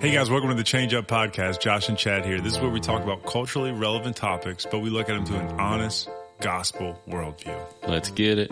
[0.00, 1.60] Hey guys, welcome to the Change Up Podcast.
[1.60, 2.40] Josh and Chad here.
[2.40, 5.38] This is where we talk about culturally relevant topics, but we look at them through
[5.38, 6.08] an honest
[6.40, 7.56] gospel worldview.
[7.86, 8.50] Let's get it.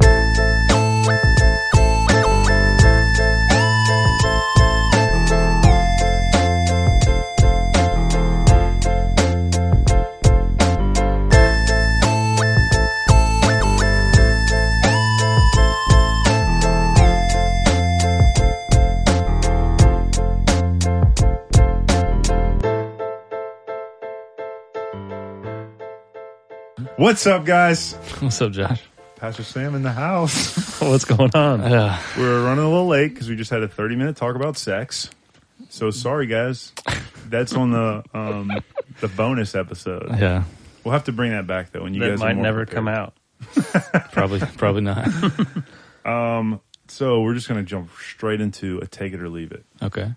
[27.08, 27.94] What's up, guys?
[28.20, 28.82] What's up, Josh?
[29.16, 30.78] Pastor Sam in the house.
[30.82, 31.62] What's going on?
[31.62, 31.98] Yeah.
[32.18, 35.08] We're running a little late because we just had a 30 minute talk about sex.
[35.70, 36.74] So sorry, guys.
[37.30, 38.52] That's on the um,
[39.00, 40.18] the bonus episode.
[40.20, 40.44] Yeah.
[40.84, 41.84] We'll have to bring that back though.
[41.84, 42.76] When you that guys might more never prepared.
[42.76, 43.14] come out.
[44.12, 45.09] Probably probably not.
[46.90, 49.64] So we're just going to jump straight into a take it or leave it.
[49.80, 50.12] Okay.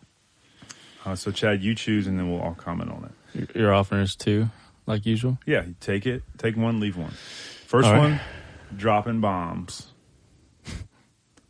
[1.05, 3.11] Uh, so Chad, you choose, and then we'll all comment on it.
[3.37, 4.49] You're- You're offering us two,
[4.85, 5.37] like usual.
[5.45, 7.11] Yeah, take it, take one, leave one.
[7.67, 7.99] First All right.
[7.99, 8.19] one,
[8.77, 9.87] dropping bombs.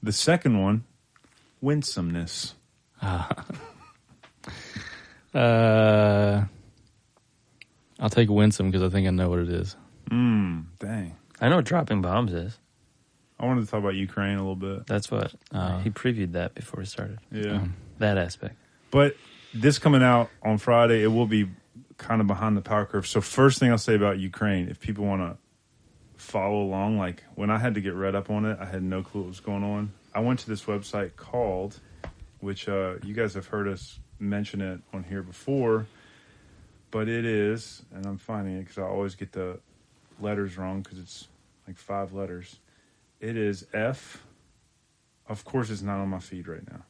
[0.04, 0.84] The second one,
[1.62, 2.56] winsomeness.
[5.34, 6.44] Uh,
[8.00, 9.76] I'll take winsome because I think I know what it is.
[10.10, 11.16] Mm, dang.
[11.40, 12.58] I know what dropping bombs is.
[13.40, 14.88] I wanted to talk about Ukraine a little bit.
[14.88, 17.20] That's what Uh, he previewed that before we started.
[17.32, 17.66] Yeah.
[18.00, 18.56] That aspect.
[18.92, 19.16] But
[19.54, 21.48] this coming out on Friday, it will be
[22.02, 23.06] kind of behind the power curve.
[23.06, 25.38] So first thing I'll say about Ukraine, if people want to
[26.18, 29.04] follow along, like when I had to get read up on it, I had no
[29.04, 29.94] clue what was going on.
[30.14, 31.80] I went to this website called,
[32.40, 35.86] which uh, you guys have heard us mention it on here before,
[36.90, 39.60] but it is, and I'm finding it because I always get the
[40.20, 41.28] letters wrong because it's
[41.68, 42.58] like five letters.
[43.20, 44.26] It is F.
[45.30, 46.82] Of course, it's not on my feed right now.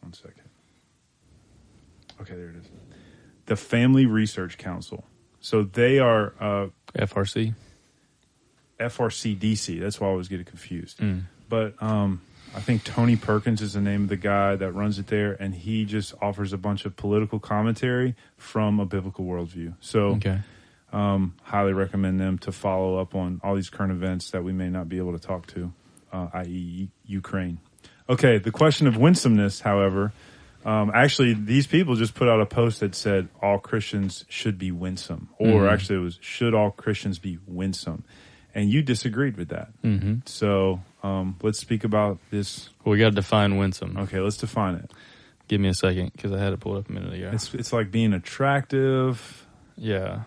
[0.00, 0.48] One second.
[2.20, 2.93] Okay, there it is.
[3.46, 5.04] The Family Research Council.
[5.40, 7.54] So they are uh, FRC.
[8.80, 9.80] FRCDC.
[9.80, 10.98] That's why I always get confused.
[10.98, 11.22] Mm.
[11.48, 12.20] But um,
[12.56, 15.54] I think Tony Perkins is the name of the guy that runs it there, and
[15.54, 19.74] he just offers a bunch of political commentary from a biblical worldview.
[19.80, 20.40] So Okay.
[20.92, 24.70] um, highly recommend them to follow up on all these current events that we may
[24.70, 25.72] not be able to talk to,
[26.12, 27.58] uh, i.e., Ukraine.
[28.08, 30.12] Okay, the question of winsomeness, however,
[30.64, 34.70] um, actually, these people just put out a post that said all Christians should be
[34.70, 35.72] winsome, or Mhm.
[35.72, 38.04] actually, it was should all Christians be winsome,
[38.54, 39.68] and you disagreed with that.
[39.82, 40.20] Mm-hmm.
[40.26, 42.70] So um, let's speak about this.
[42.84, 43.96] Well, we got to define winsome.
[43.98, 44.90] Okay, let's define it.
[45.48, 47.30] Give me a second because I had it pulled up a minute ago.
[47.34, 49.46] It's it's like being attractive.
[49.76, 50.22] yeah.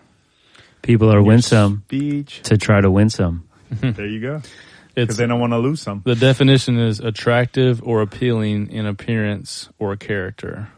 [0.82, 2.40] People are your winsome Speech.
[2.44, 3.44] to try to win some.
[3.80, 4.42] There you go.
[5.04, 6.02] Because they don't want to lose some.
[6.04, 10.68] the definition is attractive or appealing in appearance or character,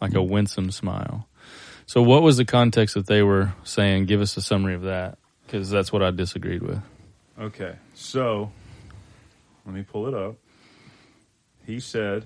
[0.00, 1.26] like a winsome smile.
[1.86, 4.06] So, what was the context that they were saying?
[4.06, 6.80] Give us a summary of that because that's what I disagreed with.
[7.38, 8.50] Okay, so
[9.66, 10.36] let me pull it up.
[11.66, 12.24] He said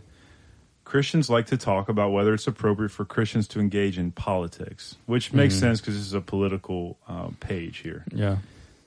[0.84, 5.33] Christians like to talk about whether it's appropriate for Christians to engage in politics, which
[5.33, 5.60] makes Mhm.
[5.60, 8.04] sense because this is a political uh, page here.
[8.12, 8.37] Yeah.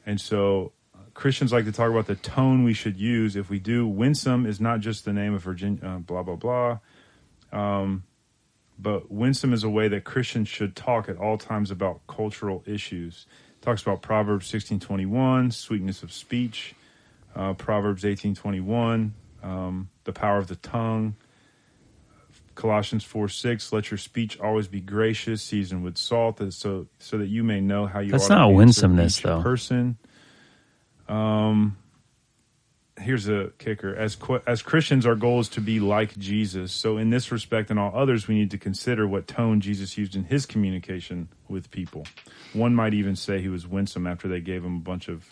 [0.05, 0.71] And so
[1.19, 3.85] Christians like to talk about the tone we should use if we do.
[3.85, 6.79] Winsome is not just the name of Virginia, uh, blah, blah, blah.
[7.51, 8.03] Um,
[8.79, 13.27] but winsome is a way that Christians should talk at all times about cultural issues.
[13.59, 16.73] talks about Proverbs 1621, sweetness of speech,
[17.35, 19.13] uh, Proverbs 1821,
[19.43, 21.17] um, the power of the tongue,
[22.55, 27.27] Colossians 4 6, let your speech always be gracious, seasoned with salt, so so that
[27.27, 29.41] you may know how you That's ought to not winsomeness, though.
[29.41, 29.97] Person.
[31.09, 31.77] Um,
[32.99, 36.71] here's a kicker: as as Christians, our goal is to be like Jesus.
[36.71, 40.15] So, in this respect and all others, we need to consider what tone Jesus used
[40.15, 42.05] in his communication with people.
[42.53, 45.27] One might even say he was winsome after they gave him a bunch of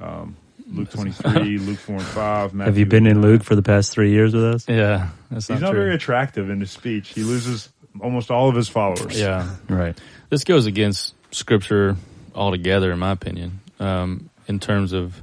[0.00, 0.36] um,
[0.70, 2.54] Luke 23, Luke 4 and 5.
[2.54, 4.68] Matthew Have you been in 8, Luke for the past three years with us?
[4.68, 5.08] Yeah.
[5.30, 5.80] That's He's not, not true.
[5.80, 7.10] very attractive in his speech.
[7.10, 7.68] He loses
[8.00, 9.18] almost all of his followers.
[9.18, 9.56] yeah.
[9.68, 9.98] Right.
[10.30, 11.96] This goes against scripture
[12.34, 15.22] altogether, in my opinion, um, in terms of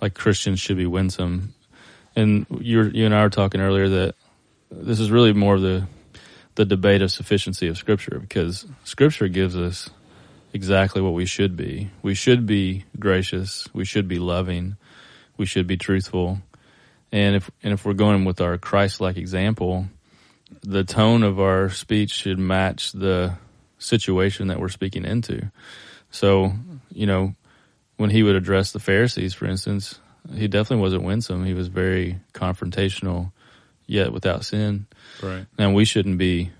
[0.00, 1.54] like Christians should be winsome.
[2.14, 4.14] And you you and I were talking earlier that
[4.70, 5.86] this is really more of the
[6.56, 9.90] the debate of sufficiency of Scripture because Scripture gives us
[10.52, 11.90] exactly what we should be.
[12.02, 13.68] We should be gracious.
[13.72, 14.76] We should be loving.
[15.36, 16.40] We should be truthful.
[17.12, 19.86] And if and if we're going with our Christ-like example,
[20.62, 23.36] the tone of our speech should match the
[23.78, 25.50] situation that we're speaking into.
[26.10, 26.52] So,
[26.90, 27.34] you know,
[27.96, 29.98] when he would address the Pharisees, for instance,
[30.34, 31.44] he definitely wasn't winsome.
[31.44, 33.32] He was very confrontational
[33.86, 34.86] yet without sin.
[35.22, 35.46] Right.
[35.58, 36.50] And we shouldn't be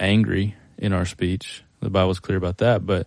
[0.00, 1.62] angry in our speech.
[1.80, 3.06] The Bible's clear about that, but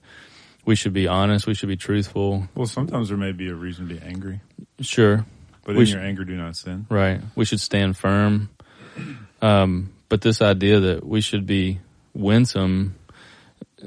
[0.65, 1.45] we should be honest.
[1.47, 2.47] We should be truthful.
[2.55, 4.39] Well, sometimes there may be a reason to be angry,
[4.79, 5.25] Sure,
[5.65, 6.85] but We in sh- your anger, do not sin.
[6.89, 7.19] right.
[7.35, 8.49] We should stand firm.
[9.41, 11.79] Um, but this idea that we should be
[12.13, 12.95] winsome,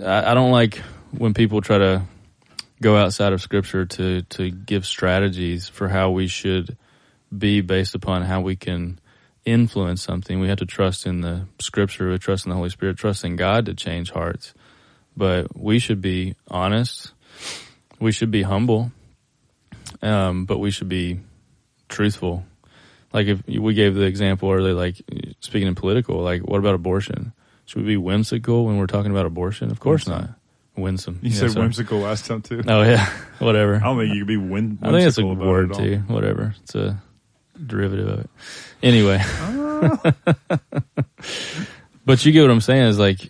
[0.02, 0.76] I, I don't like
[1.12, 2.02] when people try to
[2.84, 6.76] go outside of Scripture to to give strategies for how we should
[7.36, 9.00] be based upon how we can
[9.46, 10.38] influence something.
[10.38, 12.10] We have to trust in the Scripture.
[12.10, 12.98] We trust in the Holy Spirit.
[12.98, 14.52] Trust in God to change hearts.
[15.16, 17.12] But we should be honest.
[17.98, 18.92] We should be humble.
[20.02, 21.20] Um, but we should be
[21.88, 22.44] truthful.
[23.14, 25.00] Like if we gave the example earlier, like
[25.40, 27.32] speaking in political, like what about abortion?
[27.64, 29.70] Should we be whimsical when we're talking about abortion?
[29.70, 30.30] Of course not.
[30.76, 31.20] Winsome.
[31.22, 31.64] You Yeah, said sorry.
[31.66, 32.62] whimsical last time too.
[32.66, 33.76] Oh yeah, whatever.
[33.76, 35.76] I don't think you could be win- whimsical I think it's a about word it
[35.76, 35.96] too.
[36.12, 36.54] Whatever.
[36.62, 37.00] It's a
[37.64, 38.30] derivative of it.
[38.82, 39.22] Anyway.
[39.86, 40.14] Ah.
[42.06, 43.28] but you get what I'm saying is like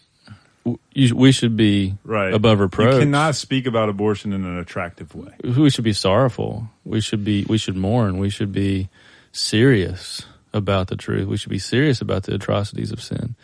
[0.93, 1.95] you, we should be.
[2.05, 2.33] Right.
[2.33, 2.95] above reproach.
[2.95, 5.33] You cannot speak about abortion in an attractive way.
[5.43, 6.69] we should be sorrowful.
[6.85, 8.19] We should be we should mourn.
[8.19, 8.89] We should be
[9.33, 11.27] serious about the truth.
[11.27, 13.35] We should be serious about the atrocities of sin.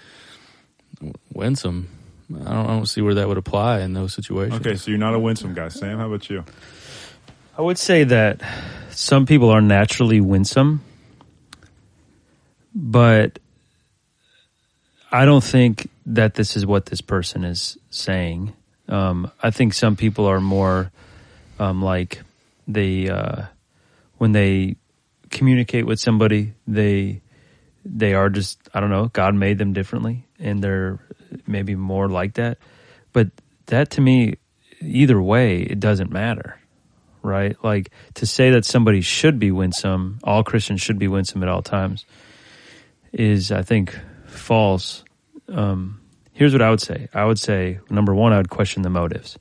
[1.32, 1.88] Winsome.
[2.32, 4.61] I don't, I don't see where that would apply in those situations.
[4.61, 5.69] Okay, so you're not a winsome guy.
[5.69, 6.44] Sam, how about you?
[7.59, 8.41] I would say that
[8.91, 10.82] some people are naturally winsome,
[12.75, 13.38] but
[15.11, 18.55] I don't think that this is what this person is saying.
[18.88, 20.91] Um, I think some people are more
[21.59, 22.23] um, like
[22.67, 23.44] they uh,
[24.19, 24.76] when they
[25.31, 27.23] communicate with somebody, they
[27.85, 29.09] they are just I don't know.
[29.09, 30.99] God made them differently, and they're
[31.47, 32.59] maybe more like that.
[33.12, 33.29] But
[33.67, 34.37] that to me,
[34.81, 36.61] either way, it doesn't matter
[37.23, 37.56] right?
[37.62, 41.62] Like to say that somebody should be winsome, all Christians should be winsome at all
[41.62, 42.05] times,
[43.12, 45.05] is I think false.
[45.49, 46.00] Um,
[46.32, 47.09] here's what I would say.
[47.12, 49.38] I would say number one, I would question the motives.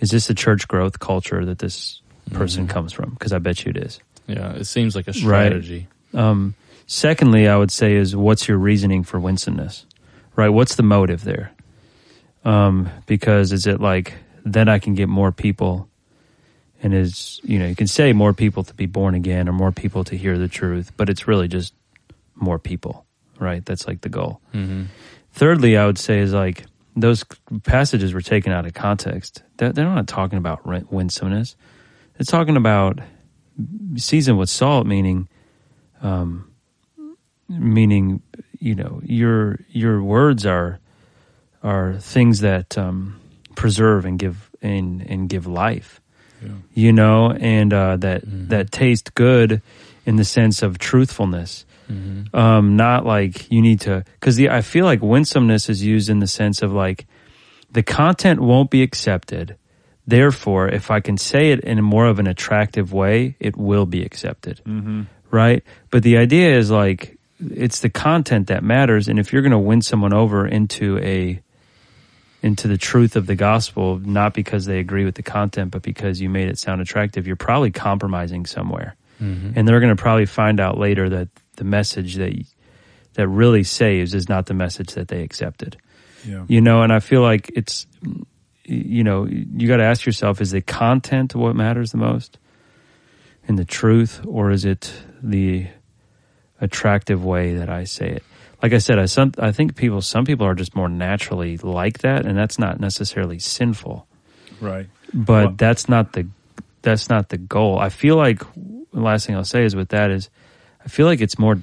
[0.00, 3.10] Is this a church growth culture that this person comes from?
[3.10, 4.00] Because I bet you it is.
[4.26, 5.86] Yeah, it seems like a strategy.
[6.12, 6.54] Um,
[6.86, 9.86] secondly, I would say is what's your reasoning for winsomeness,
[10.36, 10.48] right?
[10.48, 11.52] What's the motive there?
[12.44, 14.14] Um, because is it like
[14.44, 15.88] then I can get more people,
[16.82, 19.72] and is you know you can say more people to be born again or more
[19.72, 21.72] people to hear the truth, but it's really just
[22.34, 23.06] more people,
[23.38, 23.64] right?
[23.64, 24.40] That's like the goal.
[24.52, 24.84] hmm
[25.32, 26.64] Thirdly, I would say is like
[26.94, 27.24] those
[27.64, 29.42] passages were taken out of context.
[29.56, 31.56] They're, they're not talking about win- winsomeness.
[32.16, 33.00] They're talking about
[33.96, 35.28] season with salt, meaning,
[36.02, 36.52] um,
[37.48, 38.22] meaning
[38.64, 40.78] you know your your words are
[41.62, 43.20] are things that um,
[43.54, 46.00] preserve and give and and give life.
[46.42, 46.48] Yeah.
[46.74, 48.48] You know, and uh, that Mhm.
[48.48, 49.60] that taste good
[50.06, 54.62] in the sense of truthfulness hmm um, not like you need to because the I
[54.62, 57.06] feel like winsomeness is used in the sense of like
[57.72, 59.56] the content won't be accepted.
[60.06, 64.02] Therefore, if I can say it in more of an attractive way, it will be
[64.04, 65.02] accepted, Mm-hmm.
[65.30, 65.62] right?
[65.90, 67.16] But the idea is like
[67.50, 71.40] it's the content that matters, and if you're going to win someone over into a
[72.42, 76.20] into the truth of the gospel, not because they agree with the content, but because
[76.20, 80.26] you made it sound attractive, you're probably compromising somewhere hmm and they're going to probably
[80.26, 82.32] find out later that the message that
[83.14, 85.76] that really saves is not the message that they accepted.
[86.26, 86.44] Yeah.
[86.48, 87.86] You know, and I feel like it's
[88.64, 92.38] you know, you got to ask yourself is the content what matters the most?
[93.46, 95.68] And the truth or is it the
[96.64, 98.22] attractive way that I say it?
[98.62, 101.98] Like I said, I some I think people some people are just more naturally like
[101.98, 104.06] that and that's not necessarily sinful
[104.60, 104.86] Right.
[105.12, 106.26] but Well- that's not the
[106.82, 107.78] that's not the goal.
[107.78, 110.28] I feel like the last thing I'll say is with that is
[110.84, 111.58] I feel like it's more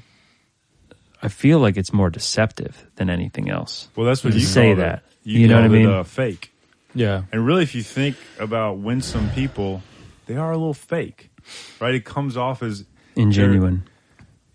[1.24, 3.88] I feel like it's more deceptive than anything else.
[3.96, 4.98] Well, that's what you say called that.
[4.98, 5.04] It.
[5.30, 5.88] You, You know what I it, mean?
[5.90, 6.52] uh, fake.
[6.96, 7.24] Yeah.
[7.32, 9.84] And really, if you think about winsome people,
[10.26, 11.30] they are a little fake,
[11.80, 11.94] right?
[11.94, 13.82] It comes off as Ingenuine.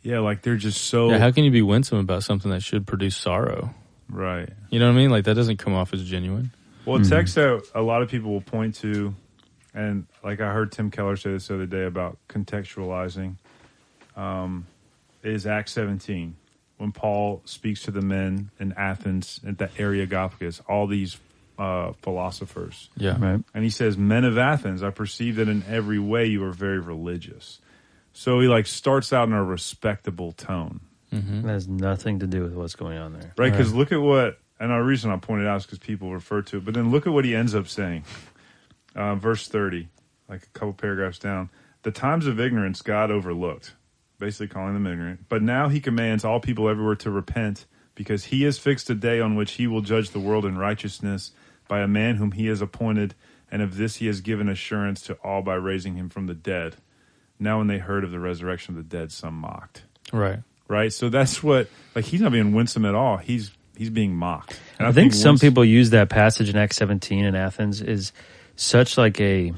[0.06, 1.18] Yeah, like they're just so yeah.
[1.18, 3.74] How can you be winsome about something that should produce sorrow?
[4.08, 4.48] right.
[4.70, 5.10] You know what I mean?
[5.10, 6.50] Like that doesn't come off as genuine.
[6.84, 7.08] Well, Mhm.
[7.08, 9.14] text that a lot of people will point to,
[9.74, 13.34] and like I heard Tim Keller say this the other day about contextualizing,
[14.16, 14.66] um,
[15.24, 16.36] is Acts 17
[16.78, 21.18] when Paul speaks to the men in Athens at the Areopagus, all these
[21.58, 23.16] uh, philosophers, Yeah.
[23.18, 23.40] Right.
[23.54, 26.78] and he says, "Men of Athens, I perceive that in every way you are very
[26.78, 27.60] religious."
[28.18, 30.80] So he like starts out in a respectable tone,
[31.12, 33.34] hmm That has nothing to do with what's going on there.
[33.36, 33.50] right?
[33.52, 33.78] Because Right.
[33.78, 36.64] look at what, and the reason I pointed out is because people refer to it,
[36.64, 38.04] but then look at what he ends up saying.
[38.94, 39.88] Uh, verse 30,
[40.30, 41.50] like a couple paragraphs down.
[41.82, 43.74] The times of ignorance God overlooked,
[44.18, 45.28] basically calling them ignorant.
[45.28, 49.20] But now he commands all people everywhere to repent, because he has fixed a day
[49.20, 51.32] on which he will judge the world in righteousness
[51.68, 53.14] by a man whom he has appointed,
[53.50, 56.76] and of this he has given assurance to all by raising him from the dead.
[57.38, 59.82] Now, when they heard of the resurrection of the dead, some mocked.
[60.12, 60.40] Right.
[60.68, 63.18] Right, so that's what like he's not being winsome at all.
[63.18, 64.58] He's he's being mocked.
[64.78, 68.12] And I, think, some once- people use that passage in Acts 17 in Athens is
[68.56, 69.52] such like a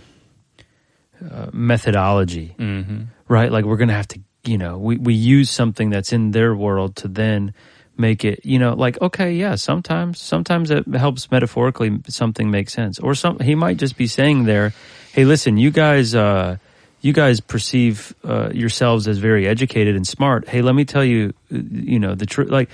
[1.30, 3.02] uh, methodology, Mm-hmm.
[3.28, 3.50] right?
[3.50, 6.54] Like we're going to have to, you know, we, we use something that's in their
[6.54, 7.54] world to then
[7.96, 12.98] make it, you know, like, okay, yeah, sometimes, sometimes it helps metaphorically something make sense.
[13.00, 14.72] Or some, he might just be saying there,
[15.12, 16.58] hey, listen, you guys, uh,
[17.00, 20.48] you guys perceive uh, yourselves as very educated and smart.
[20.48, 22.50] Hey, let me tell you, uh, you know, the truth.
[22.50, 22.70] Like,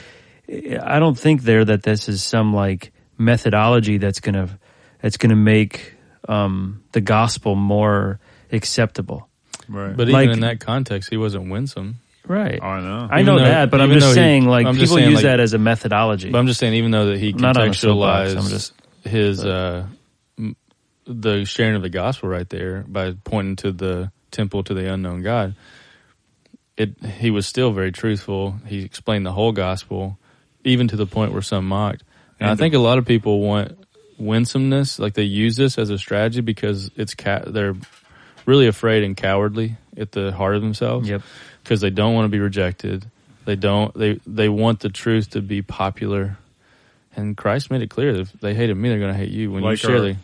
[0.49, 4.59] I don't think there that this is some like methodology that's gonna
[5.01, 5.95] that's gonna make
[6.29, 8.19] um, the gospel more
[8.53, 9.29] acceptable.
[9.69, 9.97] right.
[9.97, 11.97] But Like- even in that context, he wasn't winsome.
[12.27, 12.63] Right.
[12.63, 13.09] I know.
[13.11, 15.17] I know though- that, but I'm just though he- saying, like I'm people saying, use
[15.17, 16.31] like- that as a methodology.
[16.31, 18.73] But I'm just saying, even though that he I'm not on contextualized I'm just-
[19.05, 19.87] his uh,
[21.07, 25.23] the sharing of the gospel right there by pointing to the temple to the unknown
[25.23, 25.55] God,
[26.77, 28.57] it he was still very truthful.
[28.67, 30.19] He explained the whole gospel,
[30.65, 32.03] even to the point where some mocked.
[32.41, 33.79] And, I think a lot of people want
[34.19, 37.77] winsomeness, like they use this as a strategy because it's ca- they're
[38.45, 41.23] really afraid and cowardly at the heart of themselves Yep.
[41.63, 43.07] because they don't want to be rejected.
[43.45, 43.95] They don't.
[43.97, 46.39] They they want the truth to be popular,
[47.15, 49.53] and Christ made it clear that if they hated me, they're going to hate you.
[49.53, 50.17] When Like you share, our- the,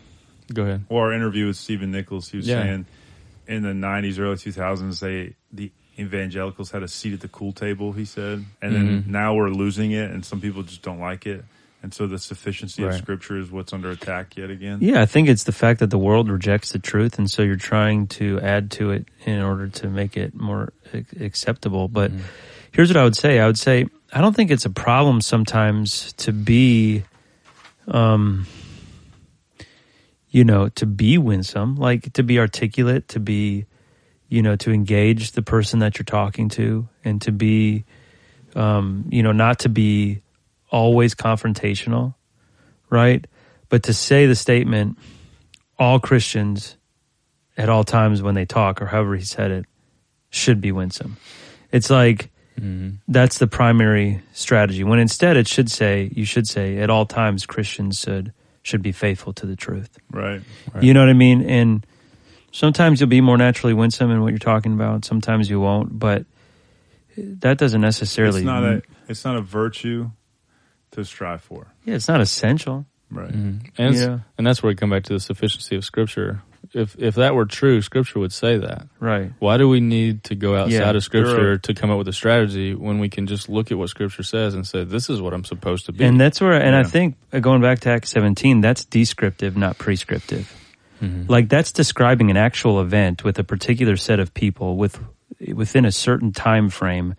[0.53, 0.85] go ahead.
[0.89, 2.61] Or our interview with Stephen Nichols, he was Yeah.
[2.63, 2.85] saying
[3.47, 7.91] in the '90s, early 2000s, they the evangelicals had a seat at the cool table.
[7.91, 9.07] He said, and then Mhm.
[9.07, 11.43] now we're losing it, and some people just don't like it,
[11.83, 14.77] and so the sufficiency of Scripture is what's under attack yet again.
[14.81, 17.55] Yeah, I think it's the fact that the world rejects the truth, and so you're
[17.57, 20.71] trying to add to it in order to make it more
[21.19, 21.87] acceptable.
[21.89, 22.11] But
[22.71, 26.13] here's what I would say: I would say I don't think it's a problem sometimes
[26.13, 27.03] to be,
[27.89, 28.45] um,
[30.31, 33.65] you know, to be winsome, like to be articulate, to be,
[34.29, 37.83] you know, to engage the person that you're talking to, and to be,
[38.55, 40.21] um, you know, not to be
[40.69, 42.15] always confrontational,
[42.89, 43.27] right?
[43.67, 44.97] But to say the statement,
[45.77, 46.77] all Christians
[47.57, 49.65] at all times when they talk, or however he said it,
[50.29, 51.17] should be winsome.
[51.71, 52.97] It's like Mm-hmm.
[53.07, 54.83] that's the primary strategy.
[54.83, 58.91] When instead it should say, you should say, at all times Christians should should be
[58.91, 59.97] faithful to the truth.
[60.11, 60.41] Right.
[60.73, 60.83] Right.
[60.83, 61.41] You know what I mean?
[61.43, 61.85] And
[62.51, 65.05] sometimes you'll be more naturally winsome in what you're talking about.
[65.05, 66.25] Sometimes you won't, but
[67.17, 68.39] that doesn't necessarily.
[68.41, 70.11] It's not a it's not a virtue
[70.91, 71.67] to strive for.
[71.85, 72.85] yeah, it's not essential.
[73.09, 73.31] Right.
[73.31, 73.69] Mhm.
[73.77, 74.19] And Yeah.
[74.37, 76.41] and that's where we come back to the sufficiency of Scripture.
[76.73, 78.87] If if that were true, Scripture would say that.
[78.99, 79.33] Right.
[79.39, 80.89] Why do we need to go outside Yeah.
[80.91, 83.89] of Scripture to come up with a strategy when we can just look at what
[83.89, 86.05] Scripture says and say, "This is what I'm supposed to be"?
[86.05, 89.77] And that's where, and I think uh, going back to Act 17, that's descriptive, not
[89.77, 90.53] prescriptive.
[91.01, 91.27] Mhm.
[91.29, 94.99] Like that's describing an actual event with a particular set of people with
[95.53, 97.15] within a certain time frame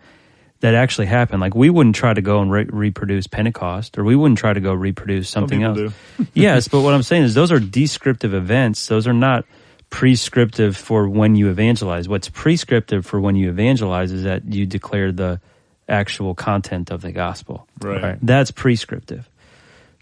[0.63, 1.41] that actually happened.
[1.41, 4.61] Like we wouldn't try to go and re- reproduce Pentecost, or we wouldn't try to
[4.61, 5.93] go reproduce something Some else.
[6.15, 8.87] people yes, but what I'm saying is those are descriptive events.
[8.87, 9.43] Those are not
[9.89, 12.07] prescriptive for when you evangelize.
[12.07, 15.41] What's prescriptive for when you evangelize is that you declare the
[15.89, 17.67] actual content of the gospel.
[17.81, 18.01] Right.
[18.01, 18.17] Right.
[18.21, 19.29] That's prescriptive.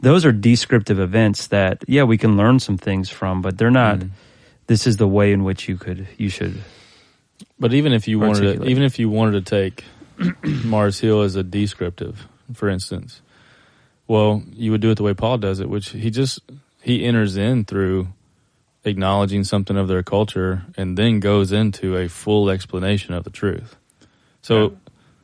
[0.01, 3.98] Those are descriptive events that, yeah, we can learn some things from, but they're not.
[3.98, 4.10] Mhm.
[4.68, 6.62] This is the way in which you could, you should.
[7.60, 9.84] But even if you wanted to, even if you wanted to take
[10.66, 13.22] Mars Hill as a descriptive, for instance,
[14.08, 16.40] well, you would do it the way Paul does it, which he just
[16.82, 18.10] he enters in through
[18.84, 23.75] acknowledging something of their culture and then goes into a full explanation of the truth.
[24.42, 24.70] So, Yeah.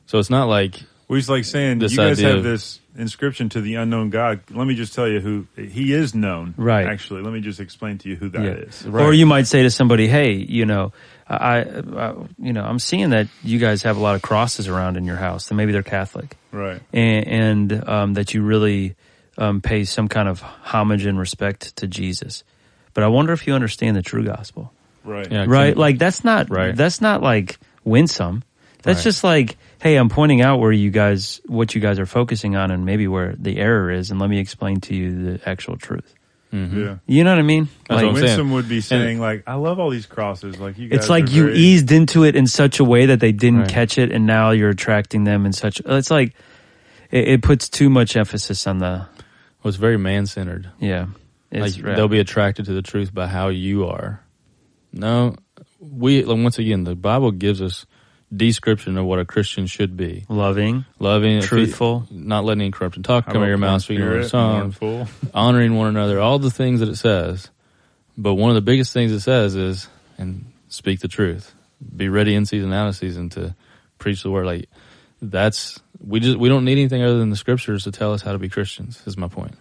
[0.06, 2.80] so it's not like Well, he's like saying, This you guys idea have of- this
[2.98, 4.42] inscription to the unknown God.
[4.52, 6.54] Let me just tell you who he is known.
[6.58, 6.86] Right.
[6.88, 8.84] Actually, let me just explain to you who that is.
[8.86, 8.92] Yeah.
[8.92, 10.92] Or you might say to somebody, "Hey, you know,
[11.30, 14.98] I, I, you know, I'm seeing that you guys have a lot of crosses around
[14.98, 16.82] in your house, and maybe they're Catholic, Right.
[16.92, 17.28] and,
[17.72, 18.96] and um, that you really
[19.38, 22.44] um, pay some kind of homage and respect to Jesus.
[22.96, 24.74] But I wonder if you understand the true gospel,
[25.06, 25.32] Right.
[25.32, 25.46] Yeah.
[25.48, 25.78] right?
[25.78, 26.76] Like that's not Right.
[26.76, 28.44] That's not like winsome.
[28.82, 29.04] That's Right.
[29.04, 32.72] just like, hey, I'm pointing out where you guys, what you guys are focusing on,
[32.72, 36.14] and maybe where the error is, and let me explain to you the actual truth.
[36.54, 36.74] Mhm.
[36.78, 36.96] Yeah.
[37.06, 37.66] You know what I mean?
[37.90, 38.24] That's Like, what I'm saying.
[38.24, 41.00] Winsome would be saying like, "I love all these crosses." Like you guys.
[41.00, 43.70] It's like you very- eased into it in such a way that they didn't Right.
[43.70, 45.82] catch it, and now you're attracting them in such.
[45.86, 46.34] It's like
[47.12, 48.86] it, it puts too much emphasis on the
[49.62, 50.70] Well, it's very man centered.
[50.80, 51.08] yeah.
[51.52, 51.96] It's like right.
[51.98, 54.22] they'll be attracted to the truth by how you are.
[54.94, 55.36] No,
[55.80, 57.86] we once again the Bible gives us
[58.36, 63.26] description of what a Christian should be: Loving, loving, truthful, not letting any corrupting talk
[63.26, 66.80] come out of your mouth, speaking of spirit, song, honoring one another, all the things
[66.82, 67.50] that it says.
[68.18, 71.54] But one of the biggest things it says is, and speak the truth.
[71.96, 73.56] Be ready in season, out of season to
[74.00, 74.46] preach the word.
[74.46, 74.70] Like
[75.22, 78.32] that's we just we don't need anything other than the scriptures to tell us how
[78.32, 79.02] to be Christians.
[79.06, 79.54] Is my point.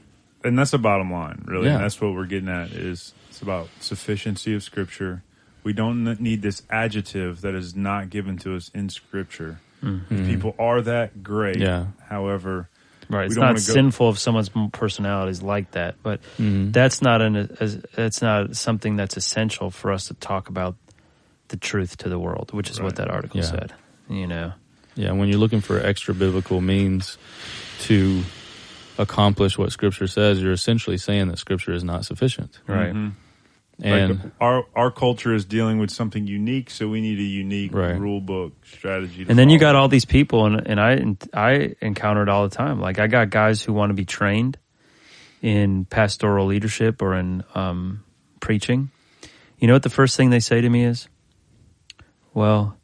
[0.45, 1.67] and that's the bottom line, really.
[1.67, 1.75] Yeah.
[1.75, 2.73] And that's what we're getting at.
[2.73, 5.23] Is it's about sufficiency of Scripture.
[5.67, 9.59] We don't need this adjective that is not given to us in Scripture.
[9.83, 11.57] If people are that great.
[11.59, 11.87] Yeah.
[12.09, 12.69] However,
[13.11, 13.23] right?
[13.23, 16.73] We It's don't not wanna go- sinful if someone's personality is like that, but Mhm.
[16.73, 20.77] that's not an as, that's not something that's essential for us to talk about
[21.49, 22.85] the truth to the world, which is Right.
[22.85, 23.47] what that article Yeah.
[23.47, 23.73] said.
[24.09, 24.53] You know,
[24.95, 27.19] Yeah, when you're looking for extra biblical means
[27.81, 28.23] to
[28.99, 32.61] accomplish what Scripture says, you're essentially saying that Scripture is not sufficient.
[32.69, 32.95] right?
[32.95, 33.13] mhm.
[33.83, 37.73] And like our our culture is dealing with something unique, so we need a unique
[37.75, 37.99] Right.
[37.99, 39.27] rule book strategy.
[39.29, 42.55] And then you got all these people, and, and I I encounter it all the
[42.55, 42.81] time.
[42.81, 44.57] Like I got guys who want to be trained
[45.43, 48.03] in pastoral leadership or in um,
[48.41, 48.91] preaching.
[49.59, 51.09] You know what the first thing they say to me is,
[52.33, 52.79] "Well,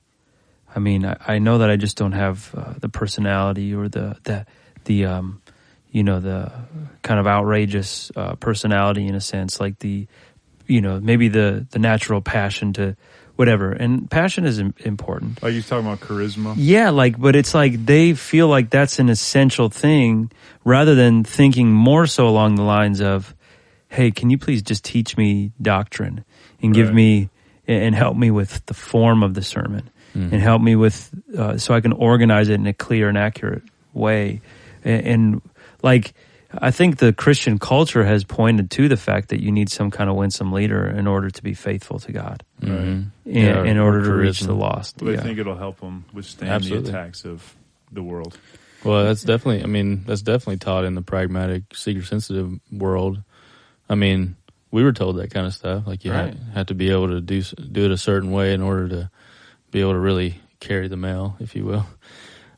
[0.75, 4.17] I mean, I, I know that I just don't have uh, the personality or the
[4.25, 4.47] the
[4.85, 5.43] the um,
[5.91, 6.53] you know the
[7.03, 10.07] kind of outrageous uh, personality in a sense, like the
[10.73, 12.97] you know maybe the the natural passion to
[13.37, 13.73] whatever.
[13.73, 16.55] And passion is important." are you're talking about charisma.
[16.57, 20.31] Yeah, like, but it's like they feel like that's an essential thing
[20.65, 23.35] rather than thinking more so along the lines of,
[23.89, 26.25] hey, can you please just teach me doctrine
[26.63, 26.95] and give Right.
[26.95, 27.29] me
[27.69, 31.73] and help me with the form of the sermon and help me with uh, so
[31.75, 33.63] I can organize it in a clear and accurate
[33.95, 34.41] way.
[34.85, 35.43] And, and
[35.83, 36.13] like,
[36.59, 40.11] I think the Christian culture has pointed to the fact that you need some kind
[40.11, 43.07] of winsome leader in order to be faithful to God, Mhm.
[43.25, 44.99] in, Yeah, in order to reach the lost.
[44.99, 45.21] But Yeah.
[45.21, 46.91] I think it'll help them withstand Absolutely.
[46.91, 47.55] the attacks of
[47.91, 48.37] the world.
[48.85, 49.63] Well, that's definitely.
[49.63, 53.23] I mean, that's definitely taught in the pragmatic, seeker sensitive world.
[53.89, 54.37] I mean,
[54.71, 55.87] we were told that kind of stuff.
[55.87, 56.35] Like you Right.
[56.35, 59.11] had, had to be able to do do it a certain way in order to
[59.71, 61.87] be able to really carry the mail, if you will.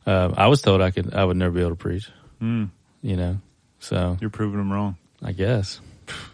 [0.07, 1.12] Uh, I was told I could.
[1.14, 2.09] I would never be able to preach.
[2.42, 2.71] Mm,
[3.03, 3.38] You know,
[3.85, 4.97] so you're proving them wrong.
[5.23, 5.81] I guess.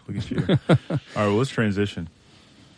[0.07, 0.39] Look at you.
[0.69, 2.09] All right, well, let's transition.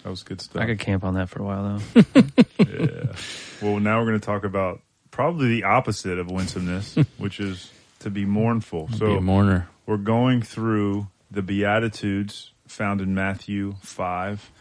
[0.03, 0.61] That was good stuff.
[0.61, 2.01] I could camp on that for a while though.
[2.59, 3.13] yeah.
[3.61, 4.81] Well, now we're going to talk about
[5.11, 8.89] probably the opposite of winsomeness, which is to be mournful.
[8.89, 9.67] So, be a So mourner.
[9.85, 14.51] we're going through the Beatitudes found in Matthew 5.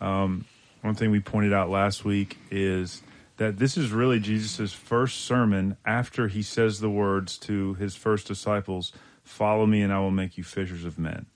[0.00, 0.44] Um,
[0.82, 3.02] one thing we pointed out last week is
[3.38, 8.26] that this is really Jesus' first sermon after he says the words to his first
[8.28, 8.92] disciples
[9.30, 11.26] Follow me, and I will make you fishers of men.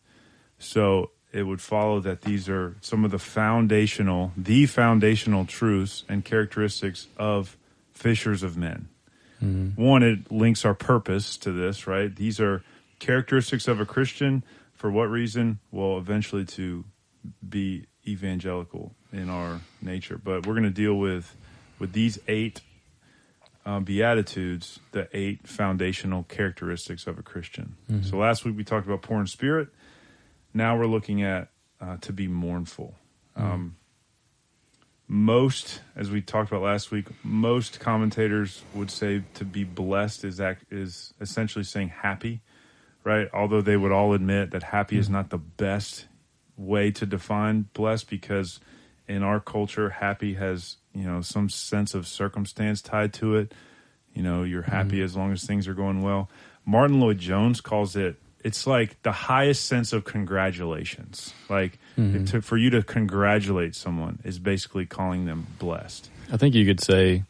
[0.59, 6.24] So it would follow that these are some of the foundational, the foundational truths and
[6.24, 7.57] characteristics of
[7.92, 8.88] fishers of men.
[9.42, 9.80] Mm-hmm.
[9.80, 12.14] One, it links our purpose to this, right?
[12.14, 12.62] These are
[12.98, 14.44] characteristics of a Christian.
[14.74, 15.61] For what reason?
[15.70, 16.85] Well, eventually to
[17.48, 20.18] be evangelical in our nature.
[20.22, 21.35] But we're going to deal with
[21.78, 22.61] with these eight
[23.66, 27.77] um, beatitudes, the eight foundational characteristics of a Christian.
[28.05, 29.68] So last week we talked about poor in spirit.
[30.53, 31.48] Now we're looking at
[31.81, 32.94] uh, to be mournful.
[33.37, 33.77] Um,
[35.07, 40.40] most, as we talked about last week, most commentators would say to be blessed is
[40.40, 42.40] act, is essentially saying happy,
[43.03, 43.29] right?
[43.33, 46.07] Although they would all admit that happy is not the best
[46.57, 48.61] way to define blessed because
[49.07, 53.52] in our culture, happy has you know some sense of circumstance tied to it.
[54.12, 55.04] You know, you're happy mm-hmm.
[55.04, 56.30] as long as things are going well.
[56.64, 61.33] Martyn Lloyd-Jones calls it it's like the highest sense of congratulations.
[61.48, 66.11] Like it to, for you to congratulate someone is basically calling them blessed.
[66.30, 67.24] I think you could say,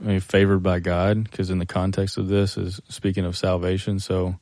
[0.00, 3.98] I mean, favored by God, because in the context of this is speaking of salvation.
[3.98, 4.38] So,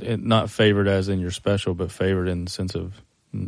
[0.00, 3.00] it, not favored as in you're special, but favored in the sense of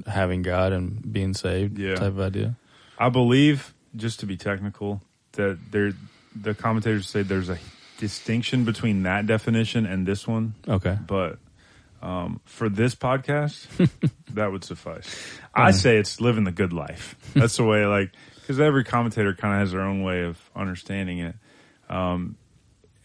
[0.07, 1.97] having God and being saved Yeah.
[1.97, 2.57] type of idea.
[2.99, 5.93] I believe, just to be technical, that there
[6.35, 7.59] the commentators say there's a
[7.99, 10.97] distinction between that definition and this one, Okay.
[11.07, 11.39] but
[12.01, 13.67] um, for this podcast,
[14.35, 15.13] that would suffice.
[15.53, 17.17] I say it's living the good life.
[17.35, 21.19] That's the way, like, because every commentator kind of has their own way of understanding
[21.19, 21.35] it.
[21.91, 22.37] Um,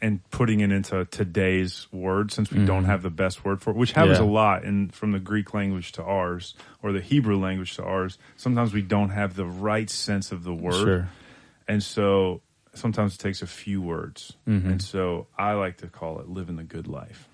[0.04, 3.78] and putting it into today's word, since we don't have the best word for it,
[3.78, 4.26] which happens Yeah.
[4.26, 8.18] a lot in from the Greek language to ours or the Hebrew language to ours.
[8.36, 11.10] Sometimes we don't have the right sense of the word, Sure.
[11.68, 12.42] and so
[12.74, 14.34] sometimes it takes a few words.
[14.48, 14.72] Mm-hmm.
[14.72, 17.30] And so I like to call it living the good life.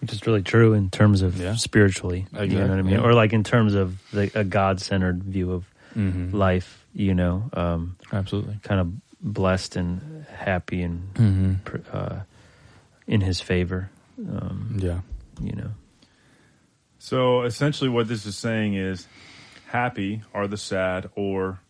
[0.00, 1.54] Which is really true in terms of Yeah.
[1.56, 2.26] spiritually.
[2.32, 2.94] You know what I mean?
[2.94, 3.00] yeah.
[3.00, 5.64] Or like in terms of the, a God centered view of
[5.96, 6.36] Mm-hmm.
[6.36, 8.60] life, you know, um, Absolutely.
[8.62, 11.54] kind of blessed and happy and hmm
[11.92, 12.20] uh,
[13.06, 13.90] in His favor.
[14.18, 15.00] Um, Yeah.
[15.40, 15.70] you know,
[16.98, 19.06] So essentially, what this is saying is,
[19.68, 21.60] happy are the sad, or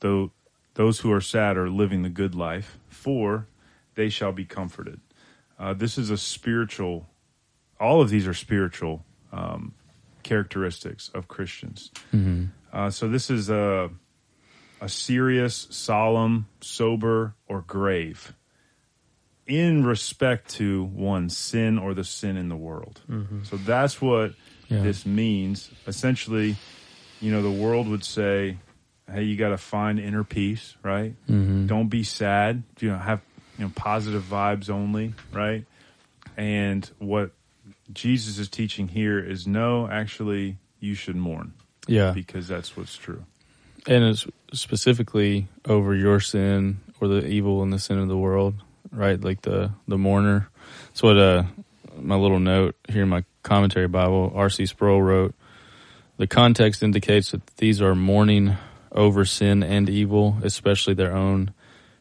[0.00, 0.30] though
[0.74, 3.46] those who are sad are living the good life, for
[3.94, 5.00] they shall be comforted.
[5.58, 7.06] Uh, this is a spiritual.
[7.80, 9.74] All of these are spiritual um,
[10.22, 11.90] characteristics of Christians.
[12.10, 13.90] hmm Uh, so this is a
[14.82, 18.34] a serious, solemn, sober, or grave
[19.46, 23.00] in respect to one sin or the sin in the world.
[23.44, 24.34] So that's what
[24.68, 24.82] Yeah.
[24.82, 25.70] this means.
[25.86, 26.56] Essentially,
[27.20, 28.58] you know, the world would say,
[29.10, 31.14] "Hey, you got to find inner peace, right?
[31.26, 32.62] hmm Don't be sad.
[32.80, 33.20] You know, have
[33.58, 35.64] you know positive vibes only, right?"
[36.36, 37.32] And what
[37.92, 41.52] Jesus is teaching here is no, actually, you should mourn
[41.86, 42.12] Yeah.
[42.12, 43.24] because that's what's true.
[43.86, 48.54] And it's specifically over your sin or the evil and the sin of the world,
[48.90, 49.20] right?
[49.20, 50.48] Like the the mourner.
[50.88, 51.44] That's what uh
[51.98, 54.66] my little note here in my commentary Bible, R.C.
[54.66, 55.34] Sproul wrote.
[56.16, 58.56] The context indicates that these are mourning
[58.92, 61.52] over sin and evil, especially their own,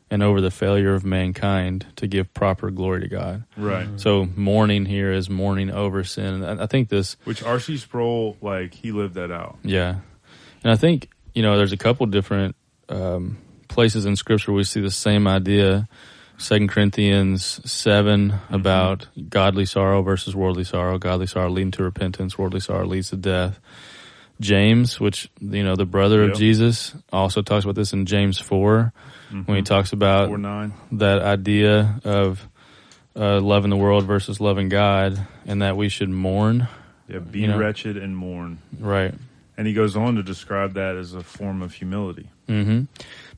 [0.09, 3.45] and over the failure of mankind to give proper glory to God.
[3.57, 3.87] Right.
[3.99, 6.43] So mourning here is mourning over sin.
[6.43, 7.77] I I think this Which R.C.
[7.77, 9.57] Sproul, like, he lived that out.
[9.63, 9.95] Yeah,
[10.63, 12.55] and I think you know there's a couple different
[12.89, 15.87] um, places in Scripture we see the same idea.
[16.37, 20.97] Second Corinthians 7 about godly sorrow versus worldly sorrow.
[20.97, 22.35] Godly sorrow leading to repentance.
[22.35, 23.59] Worldly sorrow leads to death.
[24.39, 26.31] James, which you know the brother Yep.
[26.31, 28.91] of Jesus, also talks about this in James 4
[29.45, 30.73] when he talks about 4 9.
[30.93, 32.47] that idea of
[33.15, 36.67] uh, loving the world versus loving God, and that we should mourn.
[37.07, 37.57] Yeah, be You know.
[37.59, 38.57] wretched and mourn.
[38.79, 39.13] Right.
[39.61, 42.27] And he goes on to describe that as a form of humility.
[42.47, 42.85] hmm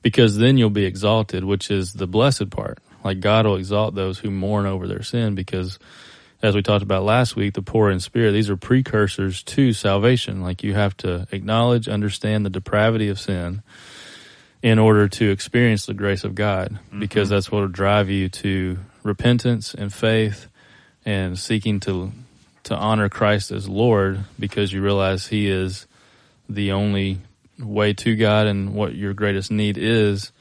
[0.02, 2.80] Because then you'll be exalted, which is the blessed part.
[3.04, 5.80] Like God will exalt those who mourn over their sin because
[6.42, 10.42] as we talked about last week, the poor in spirit, these are precursors to salvation.
[10.42, 13.62] Like you have to acknowledge, understand the depravity of sin
[14.62, 18.80] in order to experience the grace of God because that's what will drive you to
[19.04, 20.48] repentance and faith
[21.04, 22.14] and seeking to
[22.64, 25.86] to honor Christ as Lord because you realize he is
[26.50, 27.20] the only
[27.60, 30.32] way to God and what your greatest need is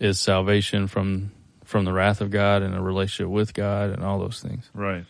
[0.00, 1.32] is salvation from
[1.64, 4.70] from the wrath of God and a relationship with God and all those things.
[4.72, 5.04] Right.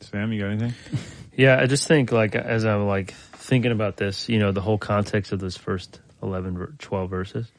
[0.00, 0.74] Sam, you got anything?
[1.38, 4.76] Yeah, I just think like as I'm like thinking about this, you know, the whole
[4.76, 7.52] context of this first 11 ver- 12 verses.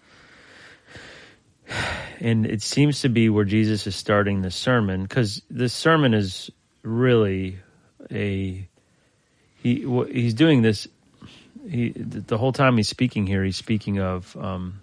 [2.19, 6.51] And it seems to be where Jesus is starting the sermon cuz this sermon is
[6.83, 7.59] really
[8.11, 8.67] a
[9.61, 10.87] he he's doing this
[11.69, 14.81] he the whole time he's speaking here he's speaking of um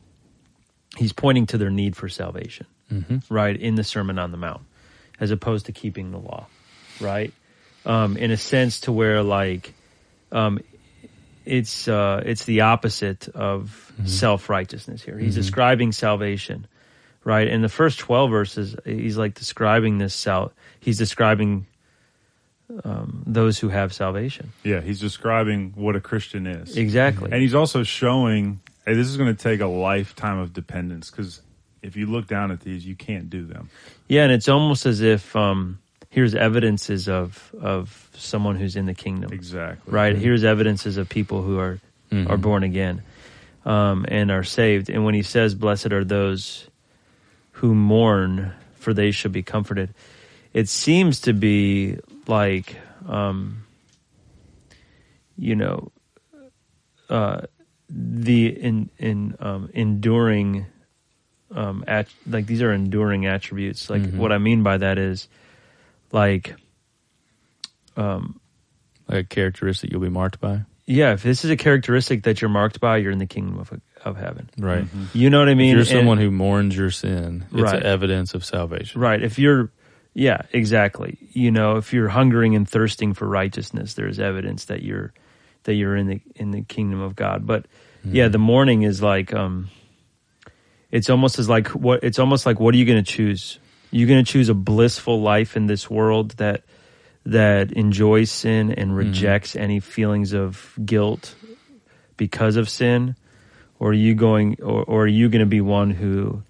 [0.96, 3.34] he's pointing to their need for salvation Mm-hmm.
[3.34, 4.62] right in the sermon on the mount
[5.18, 6.46] as opposed to keeping the law
[7.00, 7.32] right?
[7.84, 9.74] Um in a sense to where like
[10.30, 10.60] um
[11.44, 15.18] it's uh it's the opposite of self-righteousness here.
[15.18, 16.66] He's describing salvation
[17.24, 17.48] right?
[17.48, 21.66] In the first 12 verses he's like describing this sal he's describing
[22.84, 26.76] um those who have salvation Yeah, he's describing what a Christian is.
[26.76, 31.10] exactly And he's also showing, hey, this is going to take a lifetime of dependence
[31.10, 31.40] because
[31.82, 33.70] if you look down at these, you can't do them.
[34.08, 35.78] Yeah, and it's almost as if um,
[36.10, 39.92] here's evidences of of someone who's in the kingdom, Exactly.
[39.92, 40.16] right?
[40.16, 41.78] Here's evidences of people who are
[42.10, 42.30] Mhm.
[42.30, 43.02] are born again
[43.64, 44.88] um, and are saved.
[44.90, 46.66] And when he says, "Blessed are those
[47.52, 49.90] who mourn, for they shall be comforted,"
[50.52, 52.76] it seems to be like,
[53.08, 53.64] um,
[55.36, 55.92] you know,
[57.08, 57.42] uh,
[57.88, 60.66] the in in um, enduring
[61.54, 64.14] um at like these are enduring attributes like Mhm.
[64.16, 65.28] what i mean by that is
[66.10, 66.56] like
[67.96, 68.40] um
[69.08, 70.62] Like a characteristic you'll be marked by.
[70.86, 73.72] yeah if this is a characteristic that you're marked by you're in the kingdom of
[74.04, 74.86] of heaven Right.
[75.14, 77.80] you know what i If mean you're And- someone who mourns your sin, it's Right.
[77.82, 79.00] evidence of salvation.
[79.00, 79.70] right if you're
[80.16, 81.18] yeah exactly.
[81.32, 85.12] You know if you're hungering and thirsting for righteousness there's evidence that you're
[85.64, 87.46] that you're in the in the kingdom of god.
[87.46, 87.66] But
[88.02, 89.68] yeah the mourning is like um
[90.90, 93.58] it's almost as like what it's almost like what are you going to choose?
[93.90, 96.62] You're going to choose a blissful life in this world that
[97.26, 101.34] that enjoys sin and rejects any feelings of guilt
[102.16, 103.16] because of sin?
[103.78, 106.42] Or are you going or, or are you going to be one who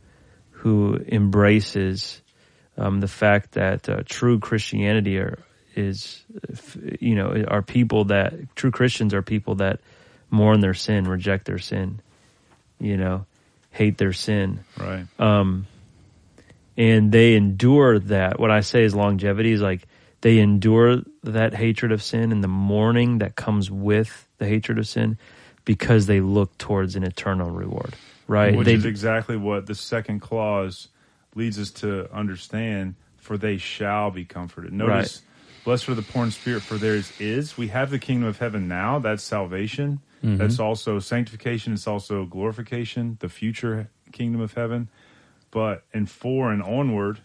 [0.50, 2.22] who embraces
[2.76, 5.38] um, the fact that uh, true Christianity are,
[5.74, 6.24] is,
[7.00, 9.80] you know, are people that true Christians are people that
[10.30, 12.00] mourn their sin, reject their sin,
[12.80, 13.26] you know,
[13.70, 14.60] hate their sin.
[14.78, 15.06] Right.
[15.18, 15.66] Um,
[16.76, 18.38] and they endure that.
[18.38, 19.86] What I say is longevity is like
[20.20, 24.86] they endure that hatred of sin and the mourning that comes with the hatred of
[24.86, 25.18] sin
[25.64, 27.94] because they look towards an eternal reward.
[28.28, 28.56] Right?
[28.56, 30.88] Which They- is exactly what the second clause
[31.36, 32.96] leads us to understand.
[33.18, 34.72] For they shall be comforted.
[34.72, 35.20] Notice,
[35.64, 37.58] blessed are the poor in spirit, for theirs is.
[37.58, 39.00] We have the kingdom of heaven now.
[39.00, 40.00] That's salvation.
[40.22, 40.36] Mm-hmm.
[40.36, 41.72] That's also sanctification.
[41.72, 44.88] It's also glorification, the future kingdom of heaven.
[45.50, 47.18] But in four and onward,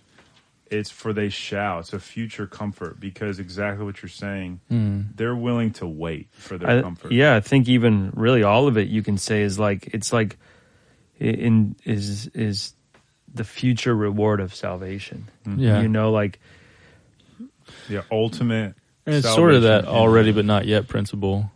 [0.72, 1.80] it's for they shall.
[1.80, 4.62] It's a future comfort because exactly what you're saying.
[4.72, 5.16] Mm.
[5.16, 7.12] They're willing to wait for their I, comfort.
[7.12, 10.38] yeah, I think even really all of it you can say is like it's like
[11.20, 12.74] in is is
[13.34, 15.30] the future reward of salvation.
[15.46, 15.82] Yeah.
[15.82, 16.40] You know, like
[17.90, 18.76] The ultimate.
[19.06, 19.96] And it's sort of that salvation.
[19.96, 21.52] already but not yet principle.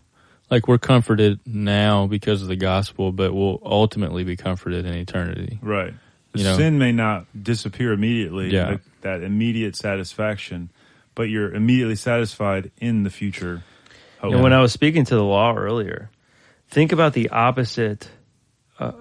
[0.50, 5.60] Like we're comforted now because of the gospel, but we'll ultimately be comforted in eternity.
[5.62, 5.94] Right.
[6.34, 6.58] You know?
[6.58, 8.70] sin may not disappear immediately, Yeah.
[8.72, 10.70] like that immediate satisfaction,
[11.16, 13.64] but you're immediately satisfied in the future
[14.20, 14.34] hope.
[14.34, 16.10] And when I was speaking to the law earlier,
[16.68, 18.10] think about the opposite,
[18.80, 18.92] uh,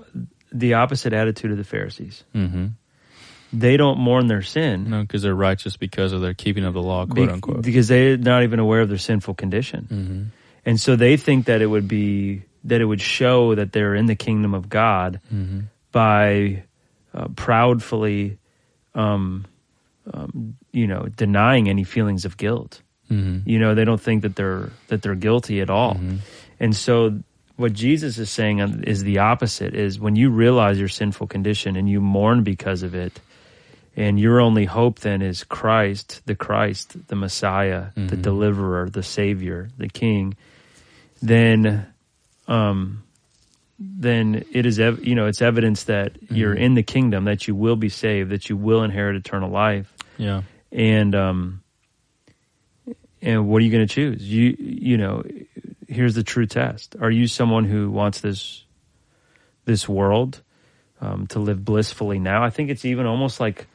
[0.54, 2.24] the opposite attitude of the Pharisees.
[2.34, 2.66] Mm-hmm.
[3.52, 6.82] They don't mourn their sin No, because they're righteous because of their keeping of the
[6.82, 7.62] law, be- quote unquote.
[7.62, 10.22] because they're not even aware of their sinful condition, mm-hmm.
[10.64, 14.06] and so they think that it would be that it would show that they're in
[14.06, 15.60] the kingdom of God Mm-hmm.
[15.92, 16.64] by
[17.12, 18.38] uh, proudfully,
[18.94, 19.44] um,
[20.12, 22.80] um, you know, denying any feelings of guilt.
[23.10, 23.48] Mm-hmm.
[23.48, 26.00] You know, they don't think that they're that they're guilty at all.
[26.58, 27.20] And so
[27.56, 31.88] what Jesus is saying is the opposite is when you realize your sinful condition and
[31.88, 33.20] you mourn because of it
[33.96, 39.68] and your only hope then is Christ, the Christ, the Messiah, the deliverer, the savior,
[39.78, 40.36] the king,
[41.22, 41.86] then
[42.48, 43.02] um
[43.78, 47.54] then it is ev- you know it's evidence that you're in the kingdom that you
[47.54, 49.92] will be saved that you will inherit eternal life.
[50.18, 50.42] Yeah.
[50.72, 51.60] and um
[53.22, 54.22] and what are you going to choose?
[54.22, 55.22] You you know
[55.94, 56.96] here's the true test.
[57.00, 58.64] Are you someone who wants this
[59.64, 60.42] this world
[61.00, 62.44] um, to live blissfully now?
[62.44, 63.66] I think it's even almost like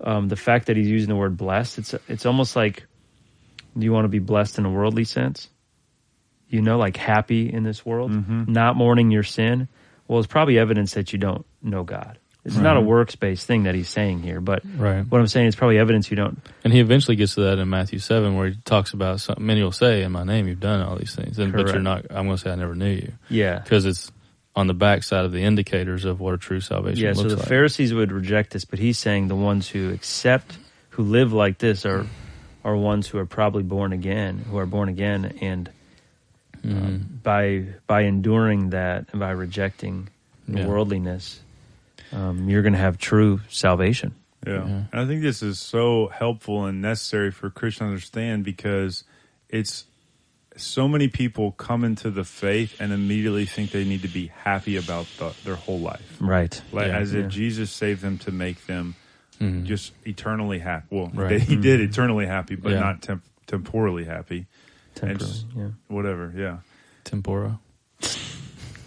[0.00, 2.86] um, the fact that he's using the word blessed it's it's almost like
[3.76, 5.48] do you want to be blessed in a worldly sense?
[6.48, 8.10] You know like happy in this world?
[8.48, 9.68] Not mourning your sin?
[10.06, 13.62] Well it's probably evidence that you don't know god it's not a works based thing
[13.64, 15.02] that he's saying here but Right.
[15.08, 16.38] what I'm saying is probably evidence you don't.
[16.62, 19.62] And he eventually gets to that in Matthew 7 where he talks about some, many
[19.62, 21.38] will say, in my name, you've done all these things.
[21.38, 23.12] And, but you're not, I'm going to say, I never knew you.
[23.30, 23.60] Yeah.
[23.60, 24.12] Because it's
[24.56, 27.12] on the backside of the indicators of what a true salvation Yeah.
[27.14, 27.48] So the like.
[27.48, 30.56] Pharisees would reject this, but he's saying the ones who accept,
[30.90, 32.06] who live like this, are
[32.62, 35.70] are ones who are probably born again, who are born again, and
[36.64, 36.78] Mm-hmm.
[36.78, 40.08] um, by by enduring that and by rejecting
[40.48, 40.66] the Yeah.
[40.66, 41.40] worldliness,
[42.14, 44.14] um, you're going to have true salvation.
[44.46, 44.52] Yeah.
[44.66, 44.82] Yeah.
[44.92, 49.04] And I think this is so helpful and necessary for Christians to understand because
[49.48, 49.86] it's
[50.56, 54.76] so many people come into the faith and immediately think they need to be happy
[54.76, 56.16] about the, their whole life.
[56.20, 56.60] Right.
[56.72, 56.98] Like Yeah.
[56.98, 57.20] as Yeah.
[57.22, 58.94] if Jesus saved them to make them
[59.40, 59.64] Mhm.
[59.64, 60.86] just eternally happy.
[60.90, 61.30] Well, Right.
[61.30, 62.80] they, he did eternally happy, but Yeah.
[62.80, 64.46] not temp- temporally happy.
[64.94, 65.14] Temporally.
[65.30, 65.68] It's- Yeah.
[65.88, 66.32] Whatever.
[66.36, 66.58] Yeah.
[67.02, 67.58] Tempura.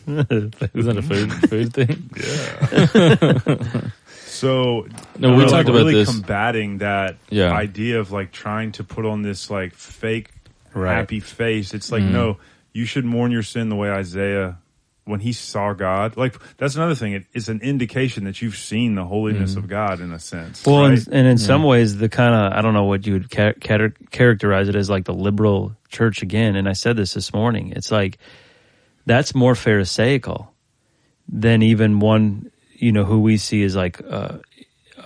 [0.08, 2.10] Isn't that a food food thing?
[2.15, 3.89] Yeah.
[4.26, 4.88] so
[5.20, 6.10] No, we talked like, about really this.
[6.10, 7.52] combating that Yeah.
[7.52, 10.30] idea of like trying to put on this like fake
[10.74, 10.93] Right.
[10.96, 11.74] happy face.
[11.74, 12.12] It's like Mhm.
[12.12, 12.38] no,
[12.72, 14.58] you should mourn your sin the way Isaiah
[15.06, 16.15] when he saw God.
[16.17, 17.13] Like that's another thing.
[17.13, 19.60] It, it's an indication that you've seen the holiness Mm-hmm.
[19.60, 20.63] of God in a sense.
[20.65, 20.98] Well, right?
[21.00, 23.54] and, and in some ways, the kind of I don't know what you would ca-
[24.12, 26.56] characterize it as like the liberal church again.
[26.56, 27.74] And I said this this morning.
[27.76, 28.20] It's like
[29.08, 30.54] that's more pharisaical
[31.28, 34.38] than even one you know who we see as like uh,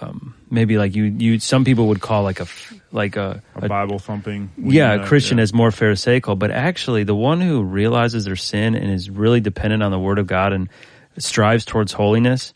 [0.02, 2.48] um, maybe like you you some people would call like a
[2.92, 4.52] like a, a Bible thumping.
[4.58, 5.44] yeah, a Christian yeah.
[5.44, 9.84] is more Pharisaical, but actually the one who realizes their sin and is really dependent
[9.84, 10.70] on the Word of God and
[11.18, 12.54] strives towards holiness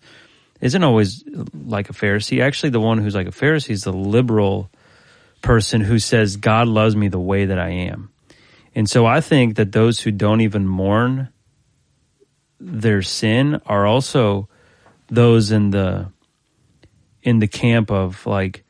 [0.62, 2.41] isn't always like a Pharisee.
[2.41, 4.69] Actually, the one who's like a Pharisee is the liberal
[5.41, 8.10] person who says, God loves me the way that I am.
[8.73, 11.29] And so I think that those who don't even mourn
[12.65, 14.49] their sin are also
[15.08, 16.12] those in the
[17.21, 18.63] in the camp of like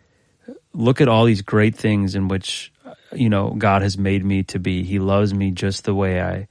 [0.74, 2.74] look at all these great things in which
[3.14, 4.84] you know God has made me to be.
[4.84, 6.48] He loves me just the way I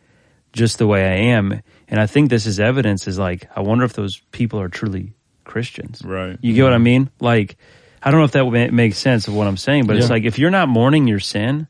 [0.53, 1.61] just the way I am.
[1.89, 5.13] And I think this is evidence is like I wonder if those people are truly
[5.45, 6.01] Christians.
[6.03, 6.39] Right.
[6.41, 7.11] You get what I mean?
[7.21, 7.59] Like
[8.03, 10.25] I don't know if that ma- makes sense of what I'm saying, but it's like
[10.25, 11.69] if you're not mourning your sin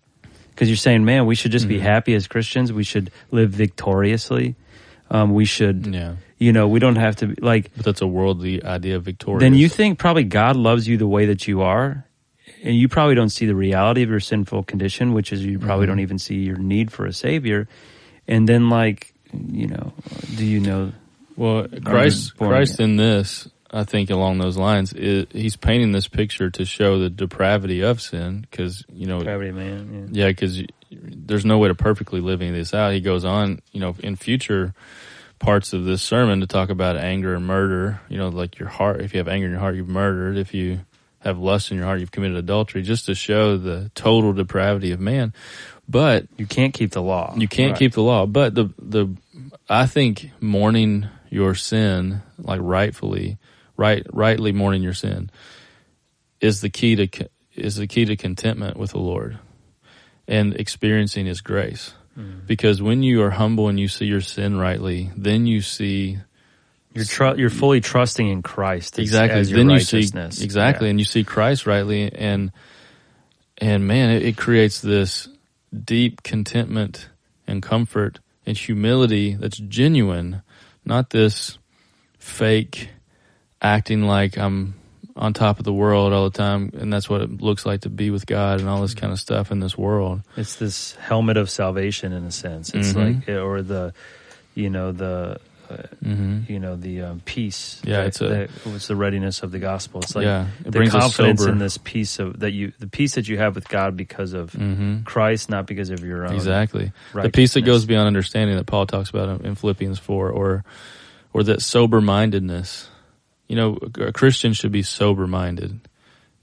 [0.51, 1.85] because you're saying, "Man, we should just be mm-hmm.
[1.85, 2.73] happy as Christians.
[2.73, 4.55] We should live victoriously."
[5.11, 6.15] Um, we should, Yeah.
[6.39, 7.71] you know, we don't have to be like.
[7.77, 9.41] But that's a worldly idea of victorious.
[9.41, 12.05] Then you think probably God loves you the way that you are,
[12.63, 15.85] and you probably don't see the reality of your sinful condition, which is you probably
[15.87, 15.89] Mhm.
[15.91, 17.69] don't even see your need for a savior.
[18.27, 19.93] And then, like, you know,
[20.37, 20.93] do you know?
[21.37, 26.49] Well, Christ, Christ in this, I think along those lines, i he's painting this picture
[26.51, 30.09] to show the depravity of sin because, you know, Gravity, man.
[30.13, 30.23] Yeah.
[30.25, 30.63] yeah, because
[31.03, 32.93] there's no way to perfectly live any of this out.
[32.93, 34.75] He goes on, you know, in future
[35.39, 39.01] parts of this sermon to talk about anger and murder, you know, like your heart,
[39.01, 40.37] if you have anger in your heart, you've murdered.
[40.39, 40.81] If you
[41.21, 45.01] have lust in your heart, you've committed adultery, just to show the total depravity of
[45.01, 45.33] man.
[45.89, 47.35] But You can't keep the law.
[47.37, 47.79] you can't Right.
[47.79, 49.09] keep the law, but the the
[49.69, 53.39] I think mourning your sin, like rightfully,
[53.77, 55.31] right, rightly mourning your sin,
[56.41, 59.39] is the key to is the key to contentment with the Lord,
[60.29, 61.93] and experiencing His grace.
[62.19, 62.47] Mm.
[62.47, 66.19] Because when you are humble and you see your sin rightly, then you see
[66.95, 68.99] You're tr- you're fully trusting in Christ.
[68.99, 69.41] as- exactly.
[69.41, 70.91] As then you see exactly, Yeah.
[70.91, 72.53] and you see Christ rightly, and
[73.59, 75.29] and man, it, it creates this
[75.73, 77.09] deep contentment
[77.47, 80.43] and comfort and humility that's genuine,
[80.85, 81.59] not this
[82.19, 82.91] fake
[83.61, 84.75] acting like I'm
[85.17, 87.89] on top of the world all the time, and that's what it looks like to
[87.91, 90.23] be with God and all this kind of stuff in this world.
[90.37, 92.75] It's this helmet of salvation in a sense.
[92.75, 92.97] It's Mhm.
[93.27, 93.93] like, or the,
[94.57, 95.39] you know, the,
[95.71, 97.81] uh, hmm you know, the um, peace.
[97.85, 100.01] Yeah, that- it's a- that- it's the readiness of the gospel.
[100.03, 103.15] It's like yeah, it the brings confidence in this peace of that you, the peace
[103.15, 106.35] that you have with God because of hmm Christ, not because of your own.
[106.35, 106.93] Exactly.
[107.15, 110.65] the peace that goes beyond understanding that Paul talks about in- in Philippians four, or
[111.33, 112.89] or that sober mindedness.
[113.49, 115.81] You know, a Christian should be sober minded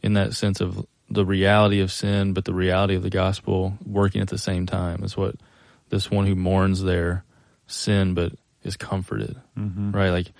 [0.01, 4.21] in that sense of the reality of sin, but the reality of the gospel working
[4.21, 5.03] at the same time.
[5.03, 5.35] Is what
[5.89, 7.23] this one who mourns their
[7.67, 8.33] sin but
[8.63, 9.91] is comforted, Mm-hmm.
[9.91, 10.09] right?
[10.11, 10.31] Like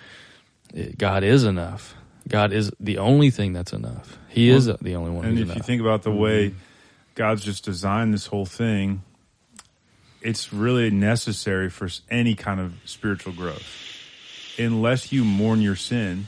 [0.74, 1.96] it- God is enough.
[2.28, 4.18] God is the only thing that's enough.
[4.30, 6.54] He is the only one And if you think about the way
[7.16, 9.02] God's just designed this whole thing,
[10.22, 13.66] it's really necessary for any kind of spiritual growth.
[14.60, 16.28] Unless you mourn your sin,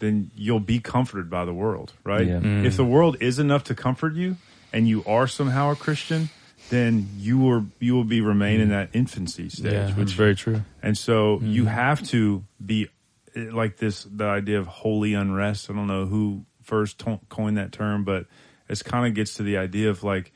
[0.00, 2.26] then you'll be comforted by the world, right?
[2.26, 2.40] Yeah.
[2.40, 2.64] Mm.
[2.64, 4.36] If the world is enough to comfort you
[4.72, 6.28] and you are somehow a Christian,
[6.70, 10.12] then you are you will be remain in that infancy stage, yeah, which which is
[10.14, 10.62] very true.
[10.82, 11.50] and so Mm-hmm.
[11.52, 12.88] you have to be
[13.36, 15.70] eh, like this the idea of holy unrest.
[15.70, 18.26] I don't know who first to- coined that term, but
[18.68, 20.32] it's kind of gets to the idea of like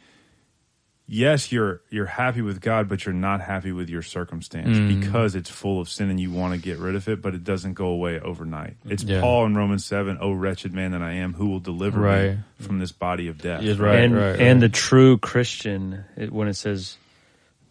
[1.06, 5.00] yes, you're you're happy with God, but you're not happy with your circumstance Mm.
[5.00, 7.44] because it's full of sin and you want to get rid of it, but it
[7.44, 8.76] doesn't go away overnight.
[8.86, 9.20] It's Yeah.
[9.20, 12.30] Paul in Romans 7, "Oh wretched man that I am, who will deliver Right.
[12.32, 14.60] me from this body of death?" Yeah, right, and right, and right.
[14.60, 16.96] the true Christian, it, when it says,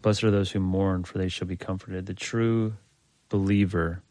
[0.02, 2.74] "Blessed are those who mourn, for they shall be comforted." The true
[3.30, 4.02] believer,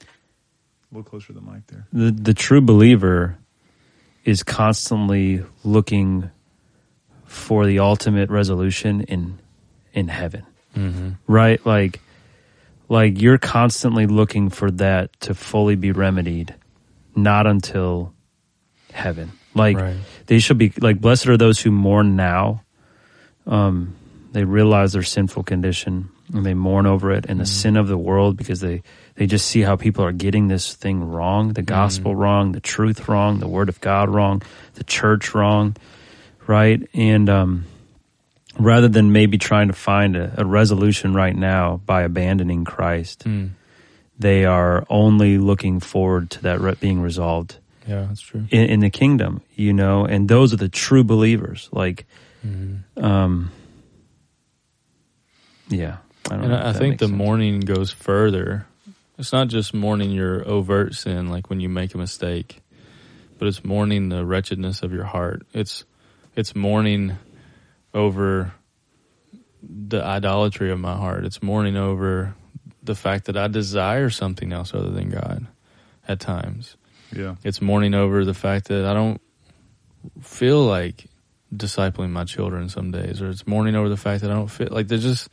[0.00, 1.86] A little closer to the mic there.
[1.92, 3.38] the the true believer,
[4.24, 6.30] is constantly looking
[7.30, 9.38] for the ultimate resolution in
[9.94, 10.44] in heaven.
[10.74, 11.64] hmm right?
[11.64, 12.00] Like
[12.88, 16.54] like you're constantly looking for that to fully be remedied
[17.14, 18.12] not until
[18.92, 19.30] heaven.
[19.54, 19.96] Like Right.
[20.26, 22.62] they should be like blessed are those who mourn now.
[23.46, 23.94] Um
[24.32, 27.98] they realize their sinful condition and they mourn over it and the sin of the
[27.98, 28.82] world because they
[29.16, 33.08] they just see how people are getting this thing wrong the gospel wrong the truth
[33.08, 34.40] wrong the word of god wrong
[34.74, 35.74] the church wrong
[36.50, 37.64] right and um
[38.58, 43.50] rather than maybe trying to find a, a resolution right now by abandoning Christ, Mm.
[44.18, 48.44] they are only looking forward to that re- being resolved Yeah, that's true.
[48.50, 51.68] in, in the kingdom, you know, and those are the true believers.
[51.72, 52.06] Like,
[52.42, 53.50] hmm um,
[55.68, 55.98] yeah,
[56.30, 57.16] I don't And I think the sense.
[57.16, 58.66] mourning goes further.
[59.18, 62.60] It's not just mourning your overt sin, like when you make a mistake,
[63.38, 65.46] but it's mourning the wretchedness of your heart.
[65.54, 65.84] It's
[66.36, 67.16] it's mourning
[67.94, 68.52] over
[69.62, 71.24] the idolatry of my heart.
[71.24, 72.34] It's mourning over
[72.82, 75.46] the fact that I desire something else other than God
[76.08, 76.76] at times.
[77.14, 77.34] Yeah.
[77.44, 79.20] It's mourning over the fact that I don't
[80.22, 81.06] feel like
[81.54, 84.68] discipling my children some days, or it's mourning over the fact that I don't feel
[84.70, 85.28] like there's just,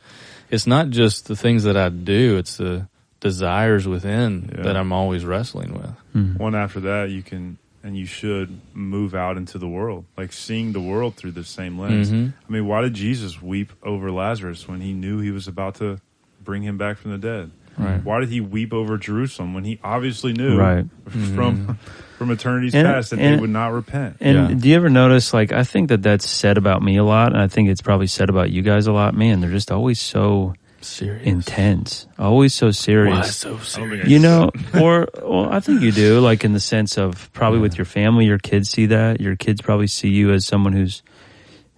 [0.50, 2.88] it's not just the things that I do, it's the
[3.20, 4.64] desires within Yeah.
[4.64, 5.92] that I'm always wrestling with.
[6.14, 6.36] Mhm.
[6.38, 10.72] one after that you can and you should move out into the world like seeing
[10.72, 12.32] the world through the same lens Mhm.
[12.48, 15.98] i mean why did jesus weep over lazarus when he knew he was about to
[16.42, 18.02] bring him back from the dead Right.
[18.02, 20.86] why did he weep over jerusalem when he obviously knew Right.
[21.34, 21.78] from
[22.18, 24.54] from eternity's And- past that and- they would not repent And Yeah.
[24.56, 27.40] do you ever notice, like, I think that that's said about me a lot, and
[27.40, 29.14] I think it's probably said about you guys a lot.
[29.14, 31.26] Man, they're just always so Serious.
[31.26, 33.16] intense, always so serious.
[33.16, 34.08] Why so I serious?
[34.08, 34.50] You know,
[34.80, 36.20] or well, I think you do.
[36.28, 39.20] Like in the sense of probably with your family, your kids see that.
[39.20, 41.02] Your kids probably see you as someone who's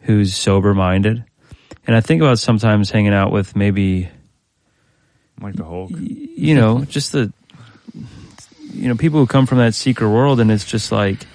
[0.03, 1.25] who's sober minded.
[1.87, 4.09] And I think about sometimes hanging out with maybe
[5.41, 5.91] like the Hulk.
[5.97, 7.33] you know just the
[8.73, 11.27] you know people who come from that secret world, and it's just like,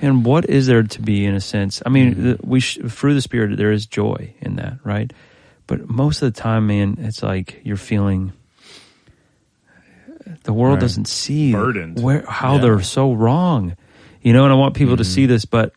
[0.00, 1.82] And what is there to be in a sense?
[1.84, 2.22] I mean, Mm-hmm.
[2.22, 5.12] the, we sh- through the spirit there is joy in that, right?
[5.70, 8.32] But most of the time, man, it's like you're feeling.
[10.42, 10.80] The world Right.
[10.80, 12.02] doesn't see Burdened.
[12.02, 12.60] where how Yeah.
[12.62, 13.76] they're so wrong,
[14.20, 14.42] you know.
[14.44, 15.14] And I want people to Mhm.
[15.14, 15.72] see this, but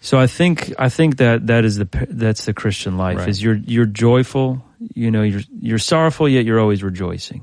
[0.00, 3.28] so I think I think that that is the that's the Christian life Right.
[3.28, 4.64] is you're you're joyful,
[4.94, 7.42] you know, you're you're sorrowful yet you're always rejoicing.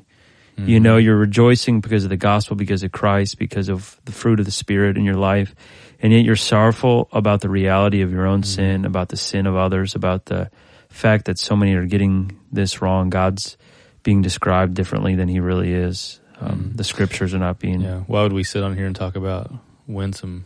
[0.58, 0.70] Mm-hmm.
[0.70, 4.40] You know, you're rejoicing because of the gospel, because of Christ, because of the fruit
[4.40, 5.56] of the Spirit in your life.
[6.02, 8.56] And yet you're sorrowful about the reality of your own Mm-hmm.
[8.56, 10.50] sin, about the sin of others, about the
[10.90, 13.10] fact that so many are getting this wrong.
[13.10, 13.58] God's
[14.04, 16.20] being described differently than he really is.
[16.42, 16.78] Um, Mhm.
[16.78, 17.82] The scriptures are not being.
[17.82, 18.00] Yeah.
[18.08, 19.52] Why would we sit on here and talk about
[19.88, 20.46] winsome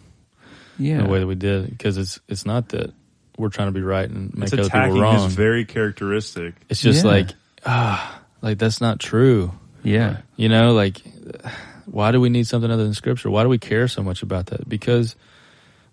[0.80, 1.04] Yeah.
[1.04, 1.70] the way that we did?
[1.70, 2.91] Because it's it's not that
[3.38, 5.24] we're trying to be right and make It's other attacking people wrong.
[5.26, 6.56] his very characteristic.
[6.70, 7.12] it's just Yeah.
[7.12, 7.30] like
[7.66, 9.52] ah, like that's not true.
[9.84, 10.18] yeah.
[10.36, 11.02] You know, like
[11.86, 13.30] why do we need something other than scripture?
[13.30, 14.68] Why do we care so much about that?
[14.68, 15.16] Because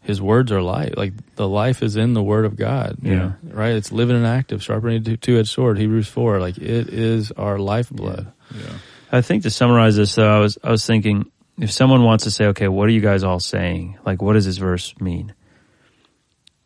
[0.03, 0.94] his words are life.
[0.96, 2.98] Like the life is in the word of God.
[3.03, 3.32] Yeah.
[3.42, 3.74] Right?
[3.74, 6.40] It's living and active, sharpening a two edged sword, Hebrews four.
[6.40, 8.32] Like it is our lifeblood.
[8.55, 8.72] Yeah.
[9.12, 12.30] I think to summarize this, though, I was I was thinking if someone wants to
[12.30, 13.98] say, okay, what are you guys all saying?
[14.05, 15.34] Like, what does this verse mean?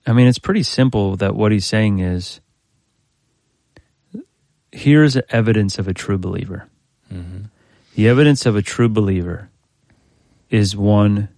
[0.07, 1.17] I mean, it's pretty simple.
[1.17, 2.41] That what he's saying is,
[4.71, 6.69] here's evidence of a true believer.
[7.11, 7.45] hmm
[7.95, 9.51] The evidence of a true believer
[10.51, 11.29] is one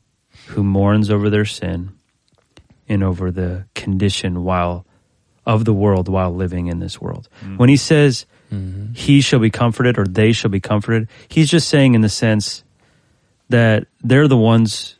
[0.48, 1.92] who mourns over their sin
[2.88, 4.86] and over the condition while
[5.44, 7.28] of the world while living in this world.
[7.56, 11.08] When he says hmm he shall be comforted or they shall be comforted.
[11.28, 12.64] He's just saying in the sense
[13.50, 14.96] that they're the ones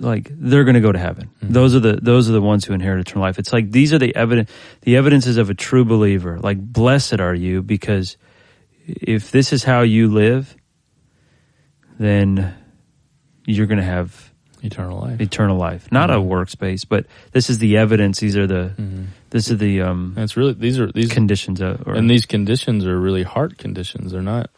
[0.00, 1.30] like they're going to go to heaven.
[1.42, 3.38] Those are the those are the ones who inherit eternal life.
[3.38, 6.38] It's like these are the evidence the evidences of a true believer.
[6.40, 8.16] Like blessed are you because
[8.86, 10.56] if this is how you live
[11.98, 12.54] then
[13.46, 14.32] you're going to have
[14.66, 15.20] Eternal life.
[15.20, 15.90] eternal life.
[15.90, 16.28] Not a Mhm.
[16.28, 18.20] workspace, but this is the evidence.
[18.20, 21.60] These are the hmm this is the um And it's really these are these conditions
[21.60, 24.12] of, or, and these conditions are really heart conditions.
[24.12, 24.50] They're not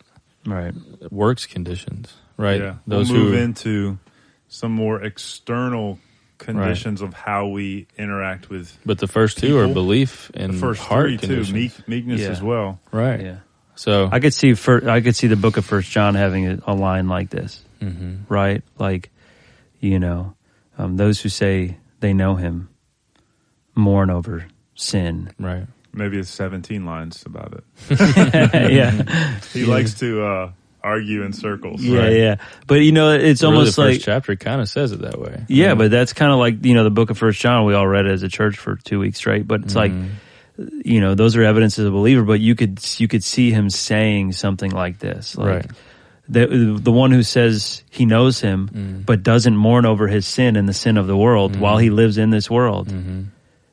[0.47, 0.73] right.
[1.11, 2.61] works conditions, right?
[2.61, 2.75] Yeah.
[2.87, 3.99] Those we'll move who into
[4.49, 5.99] some more external
[6.39, 9.83] conditions of how we interact with But the first two are People.
[9.83, 12.29] belief the and first heart three too, meek, meekness Yeah.
[12.29, 12.79] as well.
[12.93, 13.21] right?
[13.21, 13.37] Yeah.
[13.75, 16.59] So, I could see for I could see the book of First John having a,
[16.67, 18.19] a line like this, mhm.
[18.29, 18.63] right?
[18.79, 19.11] Like,
[19.81, 20.35] you know,
[20.77, 22.69] um, those who say they know him
[23.75, 25.31] mourn over sin.
[25.39, 25.67] right.
[25.93, 27.65] Maybe it's 17 lines about it.
[28.71, 30.53] yeah, He likes to uh,
[30.83, 31.83] argue in circles.
[31.83, 32.13] yeah, right?
[32.13, 32.37] yeah.
[32.69, 35.19] But you know, it's Really, almost the first like chapter kind of says it that
[35.19, 35.45] way.
[35.49, 37.65] yeah, but that's kind of like you know the book of First John.
[37.65, 39.49] We all read it as a church for two weeks straight.
[39.49, 40.11] But it's like Mhm.
[40.85, 42.23] you know those are evidences of a believer.
[42.23, 45.47] But you could you could see him saying something like this, like.
[45.49, 45.67] right.
[46.29, 49.07] The, the one who says he knows him Mm.
[49.07, 51.61] but doesn't mourn over his sin and the sin of the world Mhm.
[51.61, 53.27] while he lives in this world Mhm.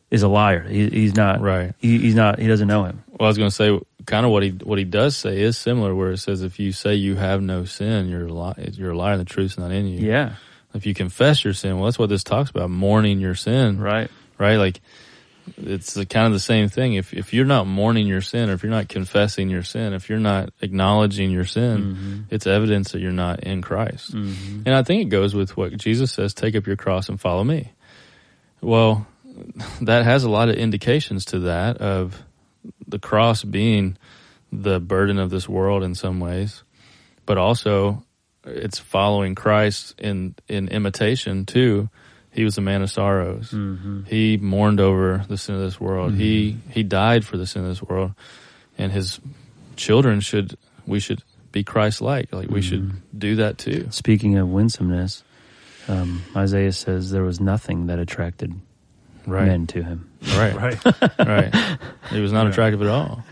[0.10, 0.62] is a liar.
[0.68, 1.42] He, he's not.
[1.42, 1.74] Right.
[1.80, 2.40] He, he's not.
[2.40, 3.04] He doesn't know him.
[3.20, 5.58] Well, I was going to say, kind of what he what he does say is
[5.58, 8.92] similar, where it says, "If you say you have no sin, you're a li- you're
[8.92, 10.34] a liar, and the truth's not in you." Yeah.
[10.74, 14.10] If you confess your sin, well, that's what this talks about: mourning your sin, Right.
[14.38, 14.58] right?
[14.58, 14.80] Like
[15.58, 16.94] it's the, kind of the same thing.
[16.94, 20.10] If if you're not mourning your sin, or if you're not confessing your sin, if
[20.10, 22.22] you're not acknowledging your sin, Mm-hmm.
[22.32, 24.14] it's evidence that you're not in Christ.
[24.14, 27.44] And I think it goes with what Jesus says: "Take up your cross and follow
[27.44, 27.72] me."
[28.62, 29.06] Well,
[29.82, 32.24] that has a lot of indications to that of
[32.88, 33.98] the cross being
[34.52, 36.64] the burden of this world in some ways,
[37.26, 38.04] but also
[38.46, 41.90] it's following Christ in in imitation too.
[42.36, 43.50] He was a man of sorrows.
[43.52, 44.04] Mm-hmm.
[44.04, 46.14] He mourned over the sin of this world.
[46.14, 48.12] He he died for the sin of this world,
[48.78, 49.20] and his
[49.78, 51.24] children should we should
[51.54, 52.34] be Christ like.
[52.34, 53.88] Like we should do that too.
[53.90, 55.24] Speaking of winsomeness,
[55.88, 58.54] um, Isaiah says there was nothing that attracted
[59.26, 60.12] Right, men to him.
[60.36, 60.54] right,
[60.86, 61.18] Right.
[61.20, 61.78] right.
[62.12, 62.50] He was not Yeah.
[62.52, 63.24] attractive at all,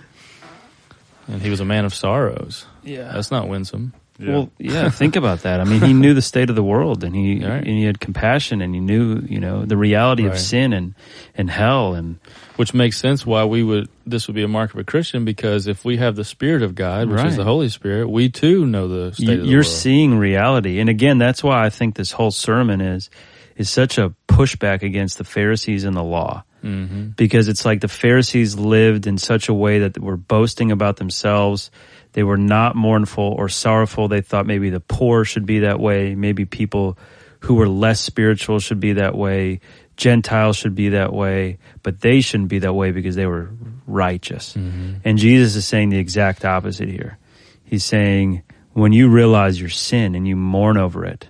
[1.28, 2.66] and he was a man of sorrows.
[2.84, 3.12] Yeah.
[3.14, 3.94] That's not winsome.
[4.20, 4.30] Yeah.
[4.32, 4.90] Well, yeah.
[4.90, 5.60] Think about that.
[5.60, 7.58] I mean, he knew the state of the world, and he Right.
[7.58, 10.94] and he had compassion, and he knew, you know, the reality of sin and
[11.36, 12.20] and hell, and
[12.56, 15.66] Which makes sense why we would this would be a mark of a Christian because
[15.66, 17.28] if we have the Spirit of God, which Right.
[17.28, 19.66] is the Holy Spirit, we too know the state you, of the you're world.
[19.66, 20.80] seeing reality.
[20.80, 23.10] And again, that's why I think this whole sermon is
[23.58, 26.44] is such a pushback against the Pharisees and the law.
[26.62, 30.72] hmm because it's like the Pharisees lived in such a way that they were boasting
[30.72, 31.70] about themselves.
[32.14, 34.08] They were not mournful or sorrowful.
[34.08, 36.16] They thought maybe the poor should be that way.
[36.16, 36.98] Maybe people
[37.42, 39.60] who were less spiritual should be that way.
[39.98, 43.52] Gentiles should be that way, but they shouldn't be that way because they were
[43.86, 44.54] righteous.
[44.54, 44.96] Mm-hmm.
[45.04, 47.18] And Jesus is saying the exact opposite here.
[47.64, 48.44] He's saying,
[48.74, 51.28] when you realize your sin and you mourn over it,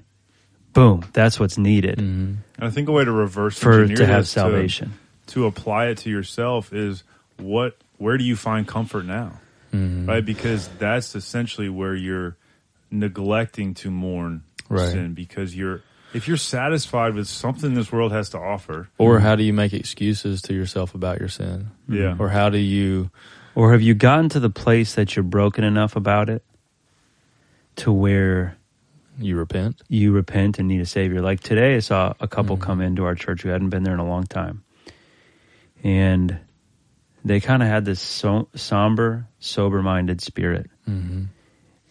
[0.71, 2.35] boom, that's what's needed mm-hmm.
[2.57, 4.93] And I think a way to reverse for engineer to have this salvation.
[5.27, 7.03] to apply it to yourself is
[7.37, 9.39] what where do you find comfort now
[9.73, 10.07] Mm-hmm.
[10.07, 12.37] right because that's essentially where you're
[12.91, 14.89] neglecting to mourn Right.
[14.91, 15.81] sin because you're
[16.13, 19.73] if you're satisfied with something this world has to offer Or how do you make
[19.73, 21.71] excuses to yourself about your sin?
[21.89, 23.09] yeah Or how do you?
[23.55, 26.43] Or have you gotten to the place that you're broken enough about it
[27.77, 28.57] to where
[29.19, 29.81] You repent.
[29.89, 31.21] you repent and need a savior?
[31.21, 32.63] Like today, I saw a couple mm-hmm.
[32.65, 34.63] come into our church who hadn't been there in a long time.
[35.83, 36.39] And
[37.23, 40.69] they kind of had this so, somber, sober minded spirit.
[40.85, 41.23] hmm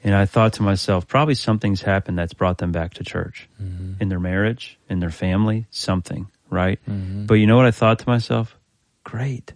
[0.05, 3.95] And I thought to myself, probably something's happened that's brought them back to church hmm
[4.01, 6.78] in their marriage, in their family, something, right?
[6.87, 8.57] hmm But you know what I thought to myself?
[9.05, 9.53] Great.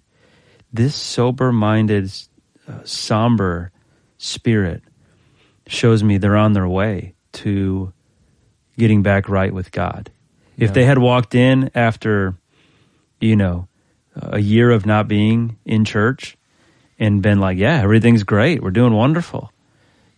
[0.73, 2.13] This sober minded,
[2.69, 3.73] uh, somber
[4.19, 4.83] spirit
[5.67, 7.93] shows me they're on their way to
[8.79, 10.11] getting back right with God.
[10.59, 12.35] If they had walked in after,
[13.21, 13.69] you know,
[14.17, 16.37] a year of not being in church
[16.99, 18.63] and been like, yeah, everything's great.
[18.63, 19.53] We're doing wonderful.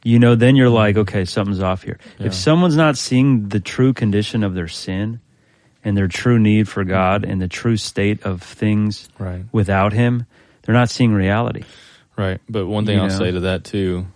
[0.04, 1.98] You know, then you're like, okay, something's off here.
[2.18, 2.26] Yeah.
[2.28, 5.20] If someone's not seeing the true condition of their sin
[5.84, 9.44] and their true need for God and the true state of things Right.
[9.52, 10.26] without Him,
[10.62, 11.64] they're not seeing reality.
[12.16, 12.40] Right.
[12.48, 13.18] But one thing You I'll know?
[13.18, 14.06] say to that too,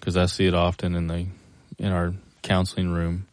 [0.00, 1.26] because I see it often in the
[1.78, 2.12] in our
[2.42, 3.26] counseling room.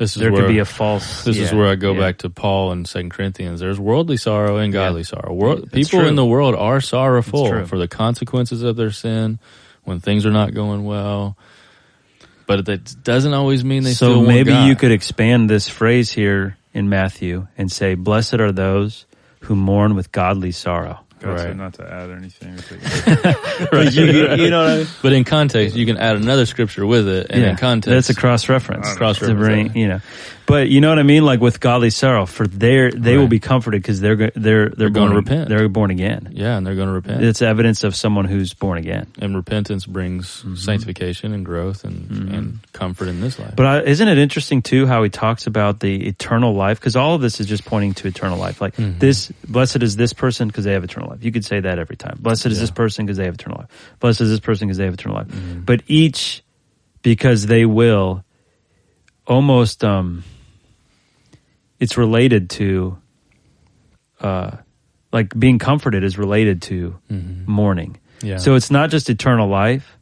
[0.00, 1.24] This is There where could be a false.
[1.24, 2.00] this is where I go yeah.
[2.00, 3.60] back to Paul and Second Corinthians.
[3.60, 5.08] There's worldly sorrow and godly Yeah.
[5.08, 5.34] sorrow.
[5.34, 6.08] World, people true.
[6.08, 9.38] in the world are sorrowful for the consequences of their sin
[9.84, 11.36] when things are not going well.
[12.46, 16.88] But that doesn't always mean they so maybe you could expand this phrase here in
[16.88, 19.04] Matthew and say, "Blessed are those
[19.40, 21.56] who mourn with godly sorrow." God said Right.
[21.56, 24.86] not to add anything or take But you, you know what I mean?
[25.02, 28.20] But in context, you can add another scripture with it, and in context, that's a
[28.20, 28.86] cross reference.
[28.86, 28.98] I don't know.
[28.98, 30.00] Cross-reference, to bring, you know.
[30.50, 31.24] But you know what I mean?
[31.24, 34.90] Like with godly sorrow, for their they will be comforted because they're go- they're they're,
[34.90, 35.48] gonna repent.
[35.48, 36.30] They're born again.
[36.32, 37.22] yeah, and they're going to repent.
[37.22, 39.06] It's evidence of someone who's born again.
[39.20, 43.54] and repentance brings sanctification and growth and, and comfort in this life.
[43.56, 46.80] But I, isn't it interesting too how he talks about the eternal life?
[46.80, 48.60] Because all of this is just pointing to eternal life.
[48.60, 48.98] Like Mhm.
[48.98, 51.24] this, blessed is this person because they have eternal life.
[51.24, 52.18] You could say that every time.
[52.20, 52.62] Blessed is Yeah.
[52.62, 53.68] this person because they have eternal life.
[54.00, 55.28] Blessed is this person because they have eternal life.
[55.28, 55.64] Mhm.
[55.64, 56.42] But each,
[57.02, 58.24] because they will,
[59.26, 60.24] almost, um,
[61.80, 62.98] it's related to,
[64.20, 64.52] uh,
[65.12, 67.46] like being comforted is related to Mhm.
[67.48, 67.96] mourning.
[68.22, 68.36] yeah.
[68.36, 69.96] So it's not just eternal life,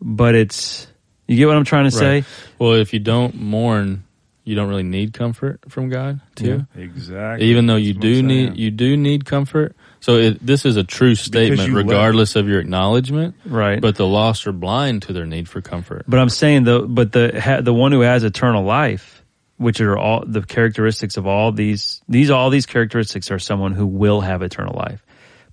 [0.00, 0.86] but it's,
[1.28, 2.24] you get what I'm trying to Right.
[2.24, 2.28] say?
[2.58, 4.04] well, if you don't mourn,
[4.44, 6.66] you don't really need comfort from God too.
[6.76, 9.76] exactly Even though you That's do need you do need comfort.
[10.00, 13.36] So it, this is a true statement, you let- regardless of your acknowledgement.
[13.46, 13.80] Right.
[13.80, 16.06] But the lost are blind to their need for comfort.
[16.08, 19.21] But I'm saying the but the ha, the one who has eternal life,
[19.62, 23.86] which are all the characteristics of all these these all these characteristics are someone who
[23.86, 25.04] will have eternal life.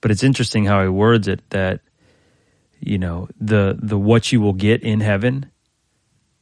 [0.02, 1.82] But it's interesting how he words it that
[2.80, 5.46] you know the the what you will get in heaven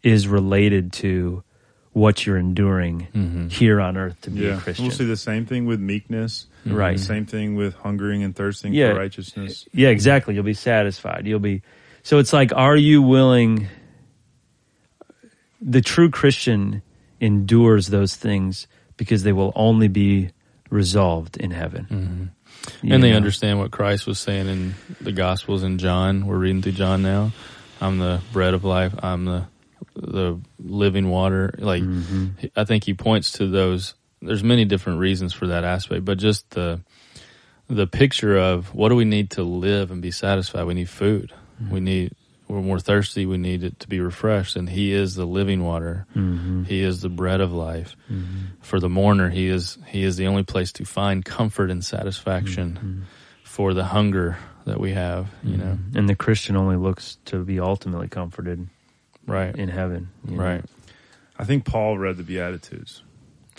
[0.04, 1.44] is related to
[1.94, 3.52] what you're enduring Mhm.
[3.52, 4.86] here on earth to be yeah a Christian.
[4.86, 6.98] we'll see the same thing with meekness Right.
[6.98, 8.92] the same thing with hungering and thirsting Yeah.
[8.94, 10.36] for righteousness Yeah, exactly.
[10.36, 11.26] You'll be satisfied.
[11.26, 11.64] You'll be
[12.04, 13.68] so it's like are you willing
[15.62, 16.84] the true Christian
[17.20, 20.30] endures those things because they will only be
[20.70, 22.32] resolved in heaven.
[22.84, 22.92] Mhm.
[22.92, 23.18] And they know?
[23.18, 26.26] understand what Christ was saying in the Gospels in John.
[26.26, 27.32] We're reading through John now.
[27.80, 28.94] I'm the bread of life.
[29.02, 29.46] I'm the
[29.96, 31.54] the living water.
[31.58, 32.50] Like Mhm.
[32.56, 33.96] I think he points to those.
[34.22, 36.82] There's many different reasons for that aspect, but just the
[37.70, 40.64] the picture of what do we need to live and be satisfied?
[40.66, 41.34] We need food.
[41.70, 42.14] We need.
[42.48, 43.26] We're more thirsty.
[43.26, 46.06] We need it to be refreshed, and He is the living water.
[46.16, 46.66] Mhm.
[46.66, 47.96] He is the bread of life.
[48.10, 48.24] Mhm.
[48.62, 52.80] For the mourner, He is He is the only place to find comfort and satisfaction
[52.82, 53.02] Mhm.
[53.44, 55.28] for the hunger that we have.
[55.44, 55.96] You know, Mhm.
[55.98, 58.68] And the Christian only looks to be ultimately comforted
[59.26, 60.10] right, in heaven.
[60.26, 60.44] you know?
[60.44, 60.66] right.
[61.38, 63.04] I think Paul read the Beatitudes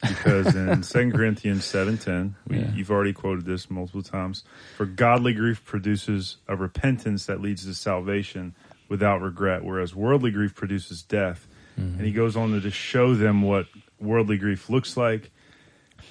[0.02, 2.72] because in 2 Corinthians seven ten, Yeah.
[2.74, 4.44] you've already quoted this multiple times.
[4.76, 8.54] For godly grief produces a repentance that leads to salvation
[8.88, 11.46] without regret, whereas worldly grief produces death.
[11.78, 11.98] Mhm.
[11.98, 13.66] And he goes on to just show them what
[14.00, 15.30] worldly grief looks like.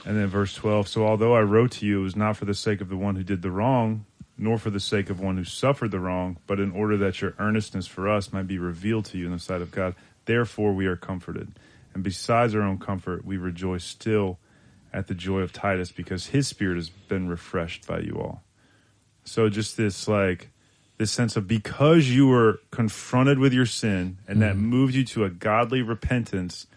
[0.05, 2.53] And then verse 12 So although I wrote to you, it was not for the
[2.53, 4.05] sake of the one who did the wrong,
[4.38, 7.34] nor for the sake of one who suffered the wrong, but in order that your
[7.39, 9.95] earnestness for us might be revealed to you in the sight of God.
[10.25, 11.51] Therefore we are comforted.
[11.93, 14.39] And besides our own comfort, we rejoice still
[14.93, 18.43] at the joy of Titus because his spirit has been refreshed by you all.
[19.23, 20.49] So just this like
[20.98, 24.66] this sense of because you were confronted with your sin and that mm-hmm.
[24.66, 26.68] moved you to a godly repentance,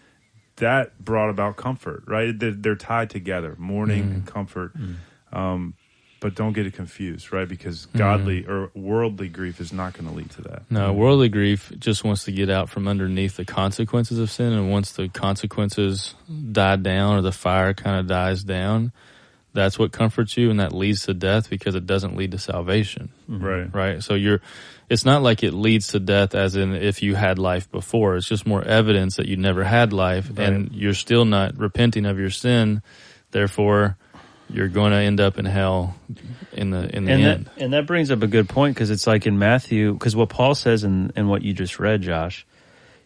[0.57, 2.39] that brought about comfort, right?
[2.39, 4.33] They're, they're tied together, mourning and mm-hmm.
[4.33, 4.77] comfort.
[4.77, 5.39] Mm-hmm.
[5.39, 5.75] Um,
[6.21, 7.49] but don't get it confused, right?
[7.49, 10.63] Because godly or worldly grief is not going to lead to that.
[10.71, 14.71] No, worldly grief just wants to get out from underneath the consequences of sin, and
[14.71, 16.15] once the consequences
[16.53, 18.93] die down or the fire kind of dies down,
[19.53, 23.11] that's what comforts you, and that leads to death because it doesn't lead to salvation,
[23.29, 23.45] mm-hmm.
[23.45, 23.75] Right.
[23.75, 24.03] right?
[24.03, 24.41] So you're,
[24.89, 28.17] it's not like it leads to death as in if you had life before.
[28.17, 32.19] It's just more evidence that you never had life, and you're still not repenting of
[32.19, 32.83] your sin.
[33.33, 33.97] Therefore,
[34.49, 35.97] you're going to end up in hell
[36.53, 37.45] in the in the and end.
[37.47, 40.29] that and that brings up a good point because it's like in Matthew because what
[40.29, 42.47] Paul says in in what you just read, Josh,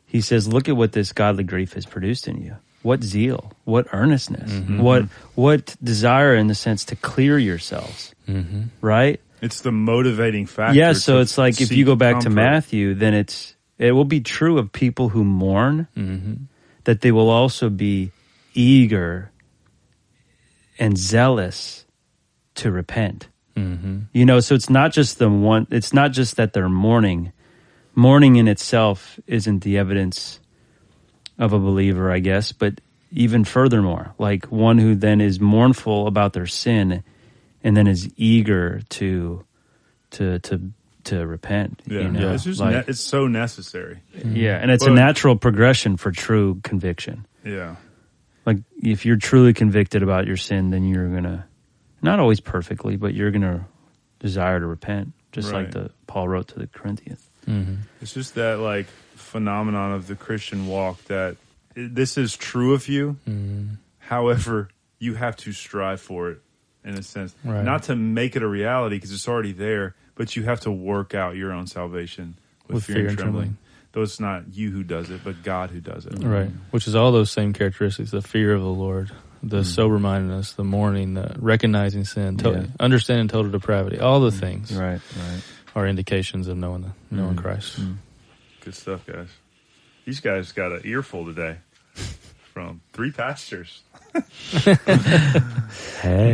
[0.07, 2.57] he says, "Look at what this godly grief has produced in you.
[2.85, 4.79] What zeal, what earnestness, Mm-hmm.
[4.79, 5.03] what
[5.35, 9.19] what desire in the sense to clear yourselves, hmm right?
[9.41, 10.79] It's the motivating factor.
[10.79, 10.93] Yeah.
[10.93, 12.31] So it's like if you go back to.
[12.31, 16.35] Matthew, then it's it will be true of people who mourn hmm
[16.85, 18.13] that they will also be
[18.53, 19.31] eager
[20.79, 21.87] and zealous
[22.57, 23.29] to repent.
[23.57, 27.33] hmm You know, so it's not just the one, it's not just that they're mourning.
[27.95, 30.41] Mourning in itself isn't the evidence
[31.39, 32.81] of a believer, I guess, but
[33.13, 37.03] even furthermore, like one who then is mournful about their sin
[37.63, 39.45] and then is eager to,
[40.13, 40.61] to, to,
[41.05, 41.81] to repent.
[41.87, 42.33] Yeah, you know?
[42.33, 44.01] it's just Like- ne- it's so necessary.
[44.25, 47.27] yeah, and it's a natural progression for true conviction.
[47.45, 47.77] Yeah,
[48.47, 51.47] Like if you're truly convicted about your sin, then you're gonna,
[52.03, 53.67] not always perfectly, but you're gonna
[54.19, 57.21] desire to repent, just like the Paul wrote to the Corinthians.
[57.45, 58.87] hmm it's just that like
[59.39, 61.37] phenomenon of the Christian walk that
[61.75, 63.17] this is true of you.
[63.25, 63.65] hmm
[63.99, 64.69] However,
[65.01, 66.39] you have to strive for it
[66.85, 67.65] in a sense, Right.
[67.65, 71.15] not to make it a reality because it's already there, but you have to work
[71.15, 72.37] out your own salvation
[72.69, 73.57] with, fear, and trembling.
[73.93, 76.23] Though it's not you who does it, but God who does it.
[76.23, 76.51] Right.
[76.71, 79.11] Which is all those same characteristics the fear of the Lord,
[79.43, 82.67] the sober mindedness, the mourning, the recognizing sin, to- Yeah.
[82.79, 83.99] understanding total depravity.
[83.99, 85.43] All the things Right, right.
[85.75, 87.43] are indications of knowing, the, knowing Mm.
[87.43, 87.81] Christ.
[88.65, 89.29] Good stuff, guys.
[90.05, 91.57] These guys got an earful today
[92.53, 93.83] from three pastors.
[94.15, 94.75] Hey,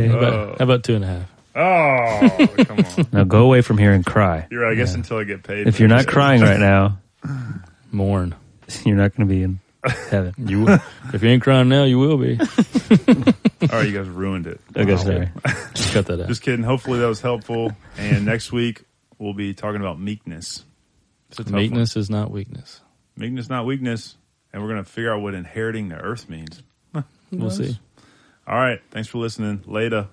[0.07, 0.17] How, Oh.
[0.17, 1.31] about, how about two and a half?
[1.53, 3.07] Oh, come on.
[3.11, 4.47] now go away from here and cry.
[4.49, 4.97] You're right, I guess Yeah.
[4.99, 5.67] until I get paid.
[5.67, 6.97] If you're not crying right now,
[7.91, 8.35] Mourn.
[8.85, 9.59] you're not going to be in
[10.09, 10.33] heaven.
[10.37, 10.79] You, will-
[11.13, 12.39] if you ain't crying now, you will be.
[12.39, 14.61] All right, you guys ruined it.
[14.75, 15.29] Okay, sorry.
[15.73, 16.27] Just cut that out.
[16.29, 16.63] Just kidding.
[16.63, 17.71] Hopefully that was helpful.
[17.97, 18.83] And next week
[19.17, 20.63] we'll be talking about meekness.
[21.31, 21.53] It's a one.
[21.53, 22.81] Meekness is not weakness.
[23.15, 24.17] Meekness, not weakness.
[24.53, 26.61] And we're going to figure out what inheriting the earth means.
[27.31, 27.79] We'll see.
[28.45, 28.81] All right.
[28.91, 29.63] Thanks for listening.
[29.65, 30.07] Later.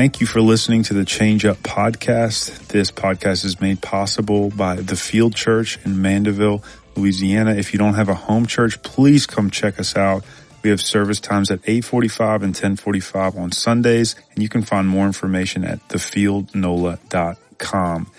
[0.00, 2.68] Thank you for listening to the Change Up podcast.
[2.68, 6.64] This podcast is made possible by the Field Church in Mandeville,
[6.96, 7.50] Louisiana.
[7.50, 10.24] If you don't have a home church, please come check us out.
[10.62, 15.04] We have service times at 845 and 1045 on Sundays, and you can find more
[15.04, 18.10] information at thefieldnola.com.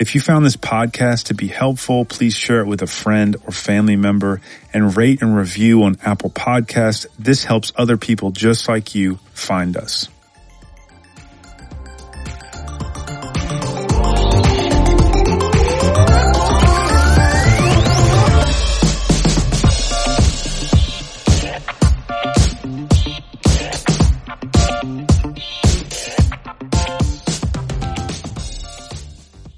[0.00, 3.52] If you found this podcast to be helpful, please share it with a friend or
[3.52, 4.40] family member
[4.72, 7.06] and rate and review on Apple Podcasts.
[7.20, 10.08] This helps other people just like you find us.